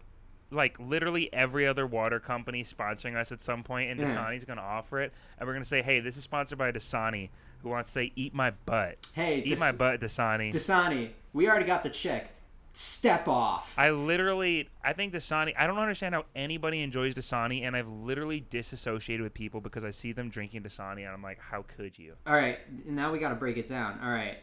[0.52, 4.08] like literally every other water company sponsoring us at some point, and Yeah.
[4.08, 7.30] Dasani's gonna offer it, and we're gonna say, "Hey, this is sponsored by Dasani."
[7.63, 8.98] Who wants to say, "Eat my butt"?
[9.13, 10.52] Hey, EatDas- my butt, Dasani.
[10.54, 12.30] Dasani, we already got the check.
[12.76, 13.76] Step off.
[13.78, 15.54] I literally, I think Dasani.
[15.58, 19.92] I don't understand how anybody enjoys Dasani, and I've literally disassociated with people because I
[19.92, 22.16] see them drinking Dasani, and I'm like, how could you?
[22.26, 22.58] All right,
[22.88, 24.00] now we got to break it down.
[24.04, 24.38] All right,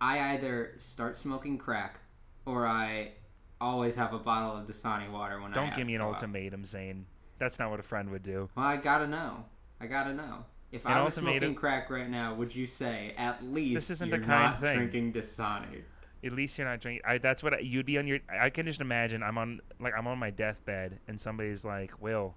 [0.00, 1.98] I either start smoking crack,
[2.44, 3.12] or I
[3.60, 6.14] always have a bottle of Dasani water when I Don't give me an go out.
[6.14, 7.06] ultimatum, Zane.
[7.38, 8.48] That's not what a friend would do.
[8.54, 9.44] Well, I gotta know.
[9.80, 10.44] I gotta know.
[10.70, 13.90] If An I was ultimatum- smoking crack right now, would you say at least This
[13.90, 14.76] isn't you're a kind not thing.
[14.76, 15.82] drinking Dasani?
[16.24, 17.02] At least you're not drinking.
[17.06, 18.18] I, that's what I, you'd be on your.
[18.28, 19.22] I can just imagine.
[19.22, 22.34] I'm on like I'm on my deathbed, and somebody's like, "Will,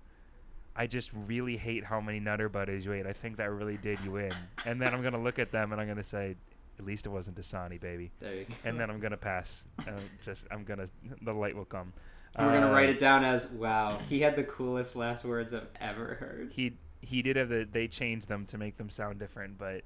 [0.75, 3.05] I just really hate how many Nutter Butters you ate.
[3.07, 4.33] I think that really did you in."
[4.65, 6.35] And then I'm gonna look at them and I'm gonna say,
[6.77, 8.53] "At least it wasn't Dasani, baby." There you go.
[8.65, 9.67] And then I'm gonna pass.
[9.87, 10.85] I'm just I'm gonna
[11.21, 11.93] the light will come.
[12.35, 13.97] And we're gonna Uh, write it down as wow.
[14.07, 16.51] He had the coolest last words I've ever heard.
[16.53, 17.67] He he did have the.
[17.69, 19.83] They changed them to make them sound different, but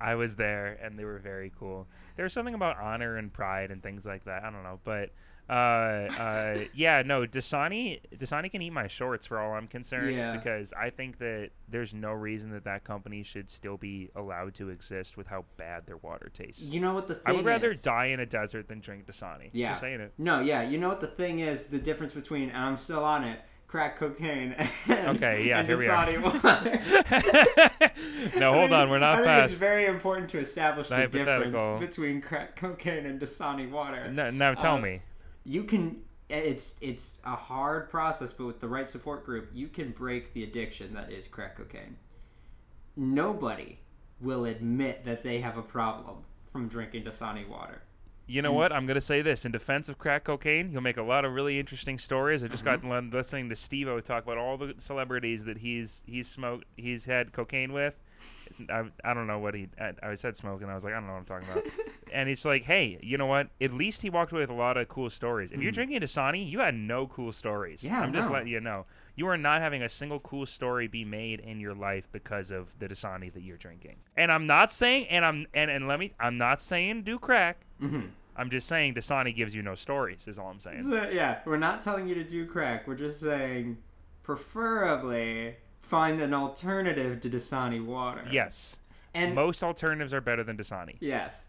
[0.00, 1.86] I was there and they were very cool.
[2.16, 4.44] There was something about honor and pride and things like that.
[4.44, 5.10] I don't know, but
[5.50, 10.36] uh, uh, yeah, no, Dasani Dasani can eat my shorts for all I'm concerned Yeah.
[10.36, 14.68] because I think that there's no reason that that company should still be allowed to
[14.68, 16.62] exist with how bad their water tastes.
[16.64, 17.80] You know what the thing I would rather is?
[17.82, 19.50] die in a desert than drink Dasani.
[19.52, 19.70] Yeah.
[19.70, 20.12] Just saying it.
[20.18, 20.62] No, yeah.
[20.62, 21.64] You know what the thing is?
[21.64, 23.40] The difference between and I'm still on it.
[23.68, 24.54] Crack cocaine.
[24.88, 26.06] And, Okay, yeah, and here we are.
[26.06, 27.87] Dasani
[28.24, 28.38] water.
[28.40, 29.50] no, I hold on, we're not I think past.
[29.52, 34.10] it's very important to establish the difference between crack cocaine and Dasani water.
[34.10, 35.02] no, now tell Uh, me.
[35.44, 36.02] You can.
[36.28, 40.42] It's it's a hard process, but with the right support group, you can break the
[40.44, 41.96] addiction that is crack cocaine.
[42.96, 43.78] Nobody
[44.20, 46.18] will admit that they have a problem
[46.52, 47.82] from drinking Dasani water.
[48.26, 48.72] You know what?
[48.72, 50.70] I'm gonna say this in defense of crack cocaine.
[50.70, 52.44] You'll make a lot of really interesting stories.
[52.44, 52.90] I just got Mm-hmm.
[52.90, 57.32] done listening to Steve-O talk about all the celebrities that he's he's smoked, he's had
[57.32, 57.96] cocaine with.
[58.68, 59.68] I, I don't know what he.
[59.80, 61.64] I, I said smoke, and I was like, I don't know what I'm talking about.
[62.12, 63.48] and it's like, hey, you know what?
[63.60, 65.52] At least he walked away with a lot of cool stories.
[65.52, 67.82] If you're drinking Dasani, you had no cool stories.
[67.82, 67.84] Mm.
[67.84, 68.34] Yeah, I'm just no.
[68.34, 68.86] letting you know.
[69.14, 72.78] You are not having a single cool story be made in your life because of
[72.78, 73.96] the Dasani that you're drinking.
[74.16, 77.62] And I'm not saying, and I'm and and let me, I'm not saying do crack.
[77.82, 78.08] Mm-hmm.
[78.36, 80.28] I'm just saying Dasani gives you no stories.
[80.28, 80.88] Is all I'm saying.
[80.88, 82.86] So, yeah, we're not telling you to do crack.
[82.86, 83.78] We're just saying,
[84.22, 85.56] preferably
[85.88, 88.24] find an alternative to Dasani water.
[88.30, 88.76] Yes,
[89.14, 90.96] and most alternatives are better than Dasani.
[91.00, 91.46] Yes.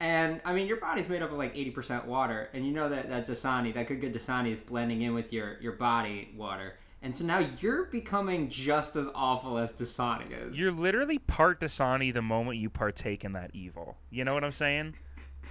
[0.00, 3.08] And I mean, your body's made up of like 80% water, and you know that
[3.08, 7.14] that Dasani, that good good Dasani, is blending in with your your body water, and
[7.14, 10.58] so now you're becoming just as awful as Dasani is.
[10.58, 13.96] You're literally part Dasani the moment you partake in that evil.
[14.10, 14.94] You know what I'm saying?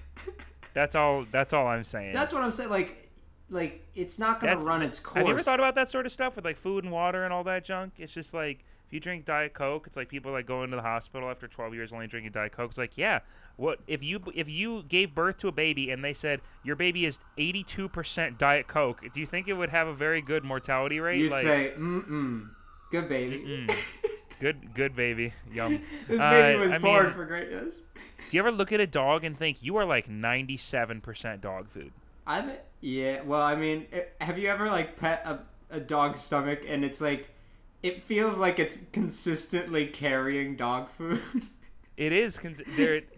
[0.74, 1.26] That's all.
[1.32, 2.14] That's all I'm saying.
[2.14, 2.70] That's what I'm saying.
[2.70, 3.11] Like,
[3.52, 5.18] like it's not gonna run its course.
[5.18, 7.32] Have you ever thought about that sort of stuff with like food and water and
[7.34, 7.94] all that junk?
[7.98, 10.82] It's just like if you drink Diet Coke, it's like people like go into the
[10.82, 12.72] hospital after 12 years only drinking Diet Coke.
[12.72, 13.20] It's like, yeah,
[13.58, 17.06] what if you if you gave birth to a baby and they said your baby
[17.06, 19.02] is 82% Diet Coke?
[19.14, 21.20] Do you think it would have a very good mortality rate?
[21.20, 22.50] You'd like, say, mm mm,
[22.92, 23.38] good baby.
[23.70, 24.02] mm,
[24.40, 25.82] good, good baby, yum.
[26.08, 27.82] This Uh, baby was I born mean- for greatness.
[28.30, 31.92] Do you ever look at a dog and think you are like 97% dog food?
[32.26, 32.68] I bet.
[32.80, 33.22] Yeah.
[33.24, 37.02] Well, I mean, it, have you ever like pet a, a dog's stomach and it's
[37.02, 37.34] like,
[37.84, 41.22] it feels like it's consistently carrying dog food.
[41.98, 42.40] It is.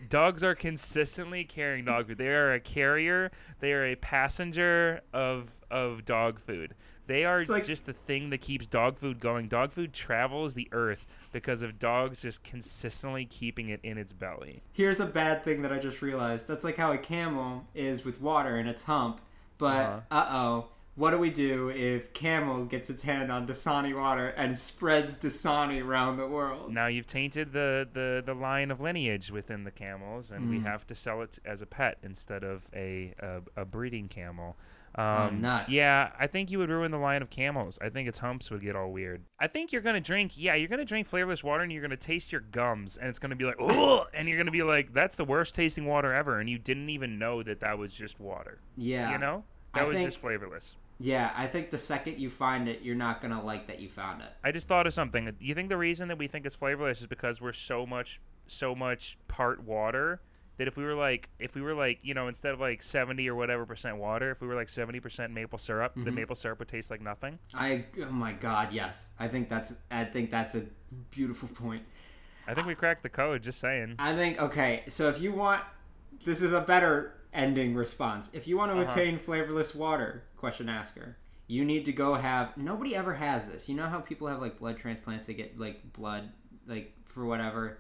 [0.10, 2.18] Dogs are consistently carrying dog food.
[2.18, 3.32] They are a carrier.
[3.60, 6.76] They are a passenger of of dog food.
[7.08, 9.48] They are like- just the thing that keeps dog food going.
[9.50, 14.64] Dog food travels the earth because of dogs just consistently keeping it in its belly.
[14.72, 16.48] Here's a bad thing that I just realized.
[16.48, 19.20] That's like how a camel is with water in its hump,
[19.58, 20.00] but Uh-huh.
[20.12, 24.60] uh oh, what do we do if Camel gets its hand on Dasani water and
[24.60, 26.72] spreads Dasani around the world?
[26.72, 30.68] Now you've tainted the, the, the line of lineage within the camels, and we Mm.
[30.68, 34.56] have to sell it as a pet instead of a a, a breeding camel.
[34.96, 35.72] Um, nuts.
[35.72, 37.80] Yeah, I think you would ruin the line of camels.
[37.82, 39.24] I think its humps would get all weird.
[39.40, 40.34] I think you're gonna drink.
[40.36, 43.36] Yeah, you're gonna drink flavorless water, and you're gonna taste your gums, and it's gonna
[43.36, 46.50] be like, oh, and you're gonna be like, that's the worst tasting water ever, and
[46.50, 48.60] you didn't even know that that was just water.
[48.78, 49.12] Yeah.
[49.12, 50.76] You know, that I was think- just flavorless.
[51.00, 54.22] Yeah, I think the second you find it, you're not gonna like that you found
[54.22, 54.30] it.
[54.44, 55.36] I just thought of something.
[55.40, 58.76] You think the reason that we think it's flavorless is because we're so much so
[58.76, 60.22] much part water
[60.58, 63.28] that if we were like if we were like, you know, instead of like 70
[63.30, 66.14] or whatever percent water, if we were like 70% maple syrup, the Mhm.
[66.16, 67.40] maple syrup would taste like nothing.
[67.54, 69.10] I oh my god, yes.
[69.20, 70.66] I think that's I think that's a
[71.12, 71.84] beautiful point.
[72.48, 73.96] I think we cracked the code, just saying.
[74.00, 75.62] I think okay, so if you want
[76.24, 78.30] this is a better ending response.
[78.32, 78.92] If you want to Uh-huh.
[78.92, 83.68] attain flavorless water, question asker, you need to go have nobody ever has this.
[83.68, 86.30] You know how people have like blood transplants, they get like blood
[86.68, 87.80] like for whatever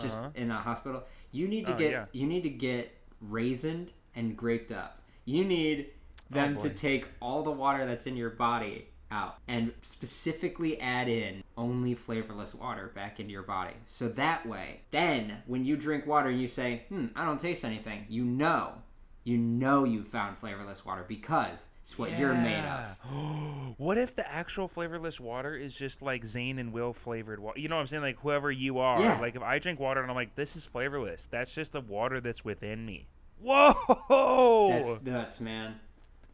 [0.00, 0.30] just Uh-huh.
[0.34, 1.04] in a hospital.
[1.30, 2.04] You need to Oh, get yeah.
[2.12, 5.00] you need to get raisined and graped up.
[5.24, 5.90] You need
[6.30, 6.74] them to Oh, boy.
[6.74, 12.54] take all the water that's in your body out and specifically add in only flavorless
[12.54, 13.72] water back into your body.
[13.86, 17.64] So that way, then when you drink water and you say, "Hmm, I don't taste
[17.64, 18.82] anything," you know,
[19.28, 23.74] you know you found flavorless water because it's what you're made of.
[23.76, 27.60] what if the actual flavorless water is just like Zane and Will flavored water?
[27.60, 28.02] You know what I'm saying?
[28.02, 29.00] Like whoever you are.
[29.00, 29.20] Yeah.
[29.20, 32.20] Like if I drink water and I'm like, this is flavorless, that's just the water
[32.20, 33.06] that's within me.
[33.40, 34.70] Whoa!
[34.70, 35.76] That's nuts, man.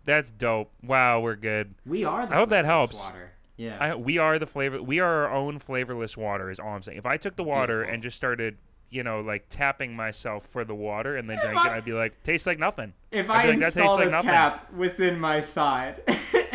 [0.04, 0.70] That's dope.
[0.82, 1.74] Wow, we're good.
[1.84, 2.98] We are the I hope that helps.
[2.98, 3.32] Water.
[3.56, 3.76] Yeah.
[3.80, 4.82] I, we are the flavor.
[4.82, 6.50] We are our own flavorless water.
[6.50, 6.98] Is all I'm saying.
[6.98, 7.94] If I took the water Beautiful.
[7.94, 8.58] and just started,
[8.94, 11.92] you know, like tapping myself for the water and then drank it, I- I'd be
[11.92, 12.94] like, tastes like nothing.
[13.10, 16.00] if I like tastes installed like a tap within my side.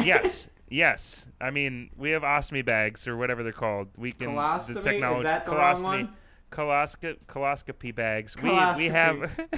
[0.03, 1.25] yes, yes.
[1.41, 3.89] I mean, we have ostomy bags or whatever they're called.
[3.97, 4.73] We can Colostomy?
[4.73, 5.23] the Is technology.
[5.23, 6.13] that the wrong one?
[6.51, 8.35] Colosco- coloscopy bags.
[8.41, 9.29] We we have.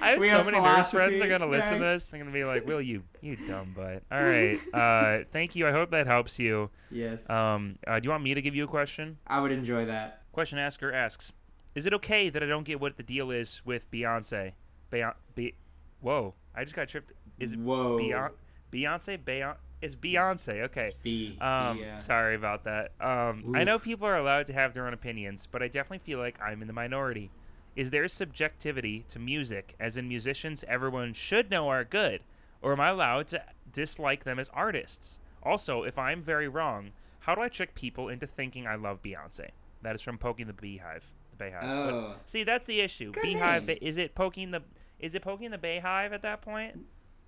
[0.00, 2.06] I have We so have many nurse friends that are gonna listen to this.
[2.08, 4.58] They're gonna be like, "Will you, you dumb butt." All right.
[4.74, 5.66] Uh, thank you.
[5.68, 6.70] I hope that helps you.
[6.90, 7.28] yes.
[7.30, 9.18] Um, uh, do you want me to give you a question?
[9.26, 10.22] I would enjoy that.
[10.34, 11.32] Question asker asks,
[11.76, 14.54] "Is it okay that I don't get what the deal is with Beyonce?"
[14.90, 15.54] Beyon- Be-
[16.00, 16.34] Whoa!
[16.56, 17.12] I just got tripped.
[17.38, 17.96] Is it Whoa.
[17.96, 18.32] Beyon-
[18.72, 19.16] Beyonce?
[19.16, 20.62] Beyon- It's Beyonce.
[20.62, 20.90] Okay.
[21.04, 21.38] B.
[21.40, 21.98] Um, yeah.
[21.98, 22.90] sorry about that.
[23.00, 26.18] Um, I know people are allowed to have their own opinions, but I definitely feel
[26.18, 27.30] like I'm in the minority.
[27.76, 32.22] Is there subjectivity to music, as in musicians everyone should know are good,
[32.60, 35.20] or am I allowed to dislike them as artists?
[35.44, 39.50] Also, if I'm very wrong, how do I trick people into thinking I love Beyonce?
[39.84, 41.04] That is from Poking the Beehive.
[41.30, 41.62] The Beehive.
[41.64, 42.16] Oh.
[42.24, 43.12] see, that's the issue.
[43.12, 43.66] Good Beehive.
[43.66, 43.78] name.
[43.80, 44.62] Is it poking the?
[44.98, 46.80] Is it poking the Beehive at that point?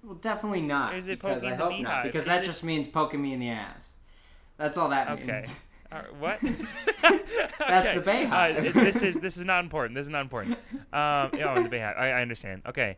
[0.03, 0.95] Well, definitely not.
[0.95, 1.85] Or is it because poking I the hope beehive?
[1.85, 2.03] not.
[2.05, 3.93] Because Is that it- just means poking me in the ass.
[4.57, 5.25] That's all that Okay.
[5.27, 5.57] means.
[5.93, 6.41] Uh, what?
[6.43, 8.59] That's the BeyHive.
[8.59, 9.95] Uh, this is this is not important.
[9.95, 10.55] This is not important.
[10.93, 11.97] Um, oh, the BeyHive.
[11.97, 12.63] I, I understand.
[12.67, 12.97] Okay.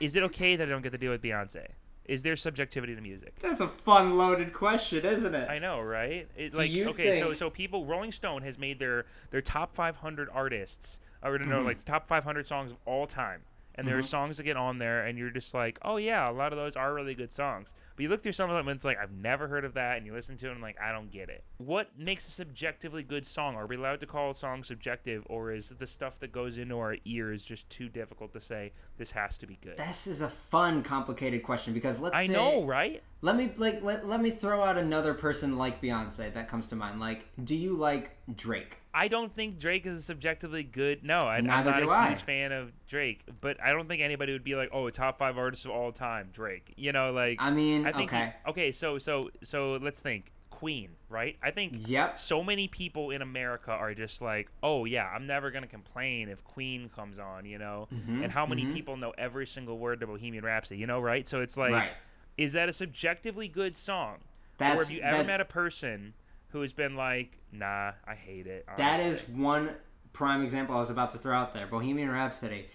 [0.00, 1.66] Is it okay that I don't get to deal with Beyonce?
[2.04, 3.38] Is there subjectivity to music?
[3.38, 5.48] That's a fun loaded question, isn't it?
[5.48, 6.28] I know, right?
[6.36, 9.74] It, Do like, okay, so think- so people, Rolling Stone has made their their top
[9.74, 11.64] 500 artists, or no, Mhm.
[11.64, 13.42] like top 500 songs of all time,
[13.74, 14.06] and there are Mhm.
[14.06, 16.76] songs that get on there, and you're just like, oh yeah, a lot of those
[16.76, 17.68] are really good songs.
[17.94, 19.98] But you look through some of them, and it's like I've never heard of that,
[19.98, 21.44] and you listen to it, and like I don't get it.
[21.58, 23.54] What makes a subjectively good song?
[23.54, 26.78] Are we allowed to call a song subjective, or is the stuff that goes into
[26.78, 29.76] our ears just too difficult to say this has to be good?
[29.76, 33.02] This is a fun, complicated question because let's I say, know, right?
[33.20, 36.76] Let me like let, let me throw out another person like Beyonce that comes to
[36.76, 36.98] mind.
[36.98, 38.78] Like, do you like Drake?
[38.94, 41.02] I don't think Drake is a subjectively good.
[41.02, 42.08] No, I, I'm Neither not a I.
[42.10, 45.38] huge fan of Drake, but I don't think anybody would be like, "Oh, top five
[45.38, 48.12] artists of all time, Drake." You know, like I mean, I think.
[48.12, 48.34] okay.
[48.46, 50.32] okay, so so so let's think.
[50.50, 51.36] Queen, right?
[51.42, 52.20] I think Yep.
[52.20, 56.44] so many people in America are just like, "Oh yeah, I'm never gonna complain if
[56.44, 57.88] Queen comes on," you know.
[57.92, 58.72] Mhm, And how many mhm.
[58.72, 61.26] people know every single word to Bohemian Rhapsody, you know, right?
[61.26, 61.90] So it's like, Right.
[62.36, 64.18] is that a subjectively good song?
[64.60, 66.14] or have you ever that- met a person
[66.52, 69.70] who has been like, "Nah, I hate it." That honestly." is one
[70.12, 71.66] prime example I was about to throw out there.
[71.66, 72.66] Bohemian Rhapsody.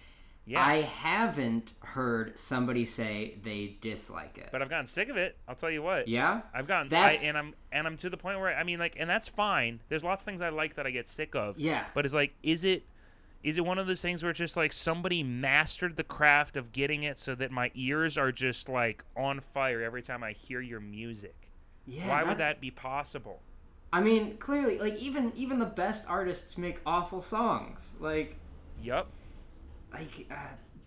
[0.44, 0.64] Yeah.
[0.66, 4.48] I haven't heard somebody say they dislike it.
[4.50, 5.36] but I've gotten sick of it.
[5.46, 6.08] I'll tell you what.
[6.08, 6.40] yeah?
[6.54, 9.10] I've gotten I, and I'm and I'm to the point where I mean like and
[9.10, 9.80] that's fine.
[9.90, 11.58] There's lots of things I like that I get sick of.
[11.58, 11.84] Yeah.
[11.92, 12.84] But it's like is it
[13.42, 16.72] is it one of those things where it's just like somebody mastered the craft of
[16.72, 20.62] getting it so that my ears are just like on fire every time I hear
[20.62, 21.50] your music?
[21.86, 22.08] Yeah.
[22.08, 23.42] Why would that be possible?
[23.92, 27.94] I mean, clearly, like even even the best artists make awful songs.
[28.00, 28.36] Like
[28.82, 29.08] Yup.
[29.92, 30.34] like uh,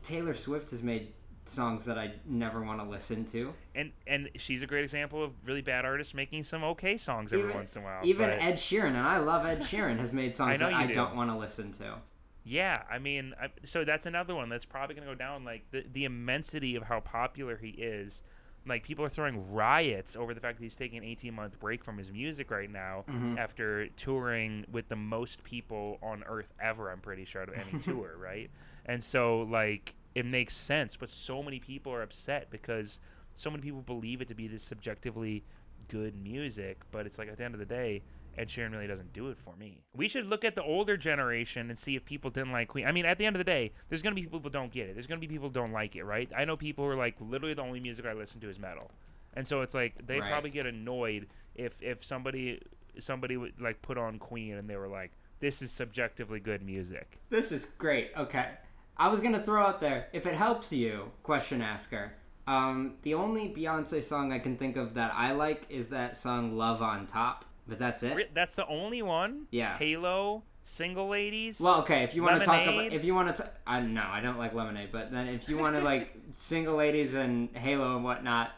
[0.04, 1.14] Taylor Swift has made
[1.46, 3.54] songs that I never want to listen to.
[3.74, 7.46] And and she's a great example of really bad artists making some okay songs every
[7.46, 8.02] Even- once in a while.
[8.04, 10.86] Even but- Ed Sheeran, and I love Ed Sheeran, has made songs know that I
[10.86, 10.94] do.
[10.94, 11.96] don't want to listen to.
[12.44, 15.44] Yeah, I mean, I, so that's another one that's probably going to go down.
[15.44, 18.22] Like the the immensity of how popular he is.
[18.68, 21.84] Like people are throwing riots over the fact that he's taking an 18 month break
[21.84, 23.38] from his music right now Mm-hmm.
[23.38, 26.92] after touring with the most people on earth ever.
[26.92, 28.50] I'm pretty sure of any tour, right?
[28.86, 33.00] And so like it makes sense, but so many people are upset because
[33.34, 35.44] so many people believe it to be this subjectively
[35.88, 38.02] good music, but it's like at the end of the day,
[38.38, 39.84] Ed Sheeran really doesn't do it for me.
[39.96, 42.86] We should look at the older generation and see if people didn't like Queen.
[42.86, 44.88] I mean, at the end of the day, there's gonna be people who don't get
[44.90, 44.94] it.
[44.94, 46.30] There's gonna be people who don't like it, right?
[46.36, 48.92] I know people who are like, literally the only music I listen to is metal,
[49.34, 50.30] and so it's like they Right.
[50.32, 52.62] probably get annoyed if if somebody
[53.00, 57.18] somebody would like put on Queen and they were like, this is subjectively good music.
[57.30, 58.12] This is great.
[58.18, 58.50] Okay.
[58.98, 62.12] I was going to throw out there, if it helps you, question asker.
[62.46, 66.58] Um, the only Beyonce song I can think of that I like is that song
[66.58, 68.34] Love on Top, but that's it.
[68.34, 69.48] That's the only one.
[69.52, 69.78] Yeah.
[69.78, 71.60] Halo, Single Ladies.
[71.60, 74.22] Well, okay, if you want to talk about if you want to I no, I
[74.22, 78.04] don't like Lemonade, but then if you want to like Single Ladies and Halo and
[78.04, 78.52] whatnot,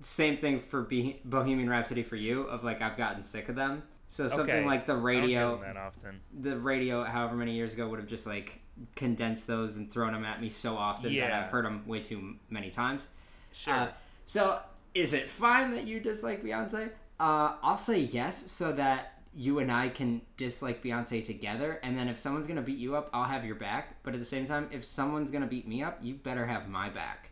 [0.00, 3.82] same thing for Be- Bohemian Rhapsody for you of like I've gotten sick of them.
[4.08, 4.64] So something Okay.
[4.66, 6.20] like the I don't radio that often.
[6.32, 8.60] the radio however many years ago would have just like
[8.94, 12.36] condensed those and thrown them at me so often that I've heard them way too
[12.50, 13.08] many times.
[13.52, 13.74] Sure.
[13.74, 13.88] Uh,
[14.26, 14.60] so
[14.94, 16.90] is it fine that you dislike Beyonce?
[17.18, 21.78] Uh, I'll say yes, so that you and I can dislike Beyonce together.
[21.82, 24.02] And then if someone's gonna beat you up, I'll have your back.
[24.02, 26.88] But at the same time, if someone's gonna beat me up, you better have my
[26.88, 27.30] back.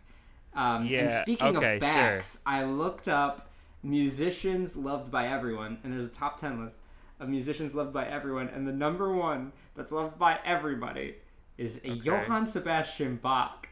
[0.55, 3.51] Um, and speaking okay, of backs, I looked up
[3.83, 6.77] musicians loved by everyone, and there's a top ten list
[7.21, 11.17] of musicians loved by everyone, and the number one that's loved by everybody
[11.57, 13.69] is a Johann Sebastian Bach.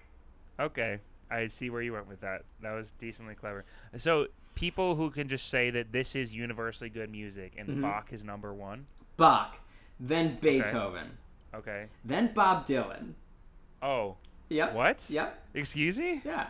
[0.59, 0.99] Okay,
[1.31, 2.45] I see where you went with that.
[2.61, 3.65] That was decently clever.
[3.97, 7.83] So people who can just say that this is universally good music and Mm-hmm.
[7.83, 8.87] Bach is number one.
[9.17, 9.61] Bach,
[10.01, 11.19] then Beethoven,
[11.55, 11.87] Okay.
[12.05, 13.13] then Bob Dylan.
[13.83, 14.17] Oh,
[14.49, 14.75] Yep.
[14.75, 15.07] what?
[15.11, 15.43] Yep.
[15.55, 16.21] Excuse me?
[16.25, 16.49] Yeah.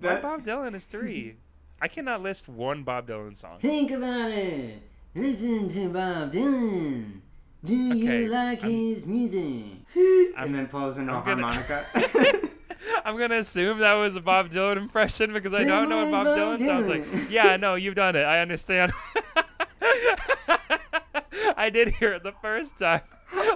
[0.00, 1.36] That- Bob Dylan is three.
[1.80, 3.58] I cannot list one Bob Dylan song.
[3.58, 4.80] Think about it.
[5.14, 7.20] Listen to Bob Dylan.
[7.64, 9.64] Do Okay, you like I'm- his music?
[10.36, 12.40] and then pulls in a I'm gonna- harmonica.
[13.04, 16.26] I'm gonna assume that was a Bob Dylan impression because I don't know what Bob
[16.26, 17.30] Dylan sounds like.
[17.30, 18.22] Yeah, no, you've done it.
[18.24, 18.92] I understand.
[21.56, 23.02] I did hear it the first time.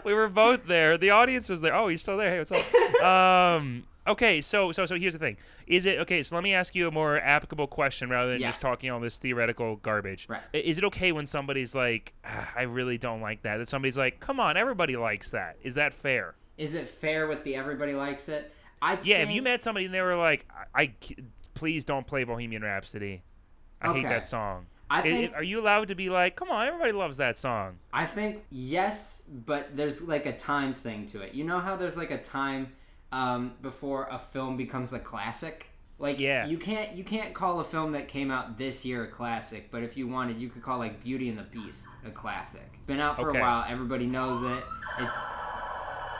[0.04, 0.96] We were both there.
[0.98, 1.74] The audience was there.
[1.74, 2.30] Oh, you're still there.
[2.30, 3.02] Hey, what's up?
[3.04, 5.36] um, okay, so so so here's the thing.
[5.66, 6.22] Is it okay?
[6.22, 8.48] So let me ask you a more applicable question rather than Yeah.
[8.48, 10.26] just talking all this theoretical garbage.
[10.28, 10.40] Right.
[10.54, 13.58] I- Is it okay when somebody's like, "Ah, I really don't like that?
[13.58, 15.56] That somebody's like, Come on, everybody likes that.
[15.62, 16.34] Is that fair?
[16.56, 18.52] Is it fair with the everybody likes it?
[18.80, 20.94] I Yeah, if you met somebody and they were like, I, I
[21.54, 23.22] please don't play Bohemian Rhapsody.
[23.80, 24.66] I hate that song.
[24.90, 27.78] I think- are you allowed to be like, come on, everybody loves that song?
[27.92, 31.34] I think yes, but there's like a time thing to it.
[31.34, 32.72] You know how there's like a time
[33.12, 35.66] um, before a film becomes a classic.
[36.00, 36.46] Like Yeah.
[36.46, 39.82] you can't you can't call a film that came out this year a classic, but
[39.82, 42.78] if you wanted, you could call like Beauty and the Beast a classic.
[42.86, 43.40] Been out for Okay.
[43.40, 44.64] a while, everybody knows it.
[45.00, 45.16] It's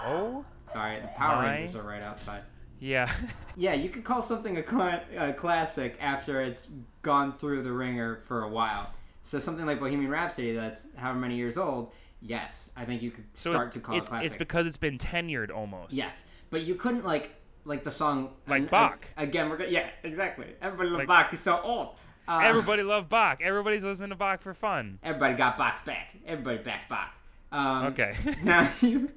[0.05, 2.43] Oh, sorry, the Power My- Rangers are right outside.
[2.79, 3.11] yeah.
[3.57, 6.69] Yeah, you could call something a, cla- a classic after it's
[7.03, 8.91] gone through the ringer for a while.
[9.25, 11.91] So something like Bohemian Rhapsody, that's however many years old.
[12.23, 14.27] Yes, I think you could so start it- to call it classic.
[14.29, 15.93] It's because it's been tenured almost.
[15.93, 19.07] yes, but you couldn't like like the song Like and- Bach.
[19.17, 20.47] again, we're gonna yeah exactly.
[20.63, 21.31] Everybody loved Like- Bach.
[21.31, 21.97] He's so old.
[22.29, 23.41] Uh, Everybody loved Bach.
[23.43, 25.01] Everybody's listening to Bach for fun.
[25.03, 26.15] everybody got Bach's back.
[26.27, 27.13] Everybody backs Bach.
[27.51, 28.15] Um, Okay.
[28.45, 29.11] now you,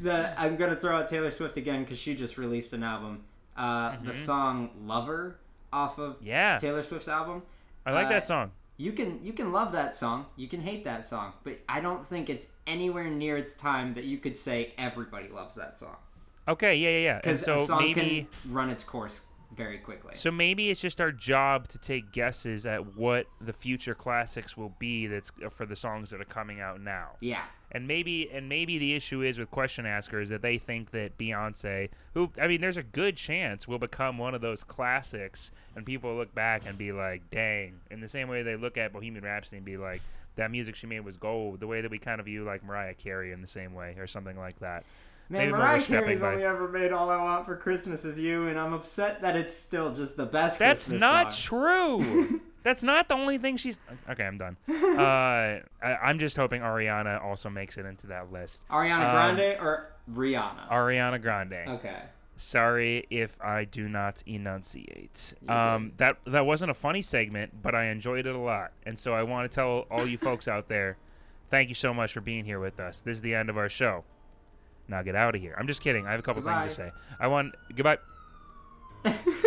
[0.00, 3.22] the I'm gonna throw out Taylor Swift again because she just released an album.
[3.56, 5.38] Uh, The song "Lover"
[5.72, 6.26] off of Mm-hmm.
[6.26, 6.58] yeah.
[6.58, 7.42] Taylor Swift's album.
[7.84, 8.52] I like uh, that song.
[8.78, 12.04] You can you can love that song, you can hate that song, but I don't
[12.04, 15.96] think it's anywhere near its time that you could say everybody loves that song
[16.48, 17.16] Okay, yeah, yeah, yeah.
[17.18, 19.20] Because so a song maybe can run its course
[19.54, 20.12] very quickly.
[20.14, 24.74] so maybe it's just our job to take guesses at what the future classics will
[24.78, 27.10] be that's uh, for the songs that are coming out now.
[27.20, 31.18] yeah, And maybe and maybe the issue is with question askers that they think that
[31.18, 35.84] Beyonce, who I mean, there's a good chance will become one of those classics, and
[35.86, 39.24] people look back and be like, "Dang!" In the same way they look at Bohemian
[39.24, 40.00] Rhapsody and be like,
[40.36, 42.94] "That music she made was gold." The way that we kind of view like Mariah
[42.94, 44.84] Carey in the same way, or something like that.
[45.28, 48.48] Man, Maybe Mariah Carey's by- only ever made "All I Want for Christmas Is You,"
[48.48, 50.58] and I'm upset that it's still just the best.
[50.58, 51.42] That's Christmas not song.
[51.60, 52.40] true.
[52.62, 53.80] That's not the only thing she's.
[54.08, 54.56] Okay, I'm done.
[54.92, 58.62] Uh, I, I'm just hoping Ariana also makes it into that list.
[58.68, 60.68] Ariana Um, Grande or Rihanna.
[60.68, 61.54] Ariana Grande.
[61.68, 62.02] okay,
[62.36, 65.34] Sorry if I do not enunciate.
[65.48, 69.12] Um, that that wasn't a funny segment, but I enjoyed it a lot, and so
[69.14, 70.98] I want to tell all you folks out there,
[71.50, 73.00] thank you so much for being here with us.
[73.00, 74.04] This is the end of our show.
[74.88, 75.54] Now get out of here.
[75.58, 76.06] I'm just kidding.
[76.06, 76.92] I have a couple things to say.
[77.18, 77.98] I want goodbye.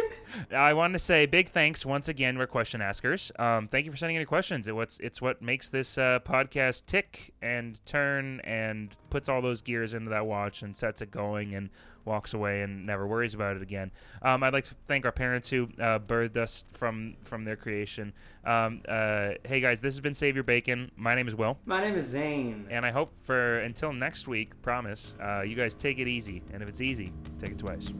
[0.51, 3.31] I want to say big thanks once again, our question askers.
[3.37, 4.67] Um, thank you for sending in your questions.
[4.67, 9.61] It, what's, it's what makes this uh, podcast tick and turn and puts all those
[9.61, 11.69] gears into that watch and sets it going and
[12.05, 13.91] walks away and never worries about it again.
[14.21, 18.13] Um, I'd like to thank our parents who uh, birthed us from from their creation.
[18.45, 20.91] Um, uh, hey guys, this has been Save Your Bacon.
[20.95, 22.67] My name is Will, My name is Zane.
[22.69, 26.43] and I hope for until next week, promise, uh, you guys take it easy.
[26.53, 27.91] And if it's easy, take it twice.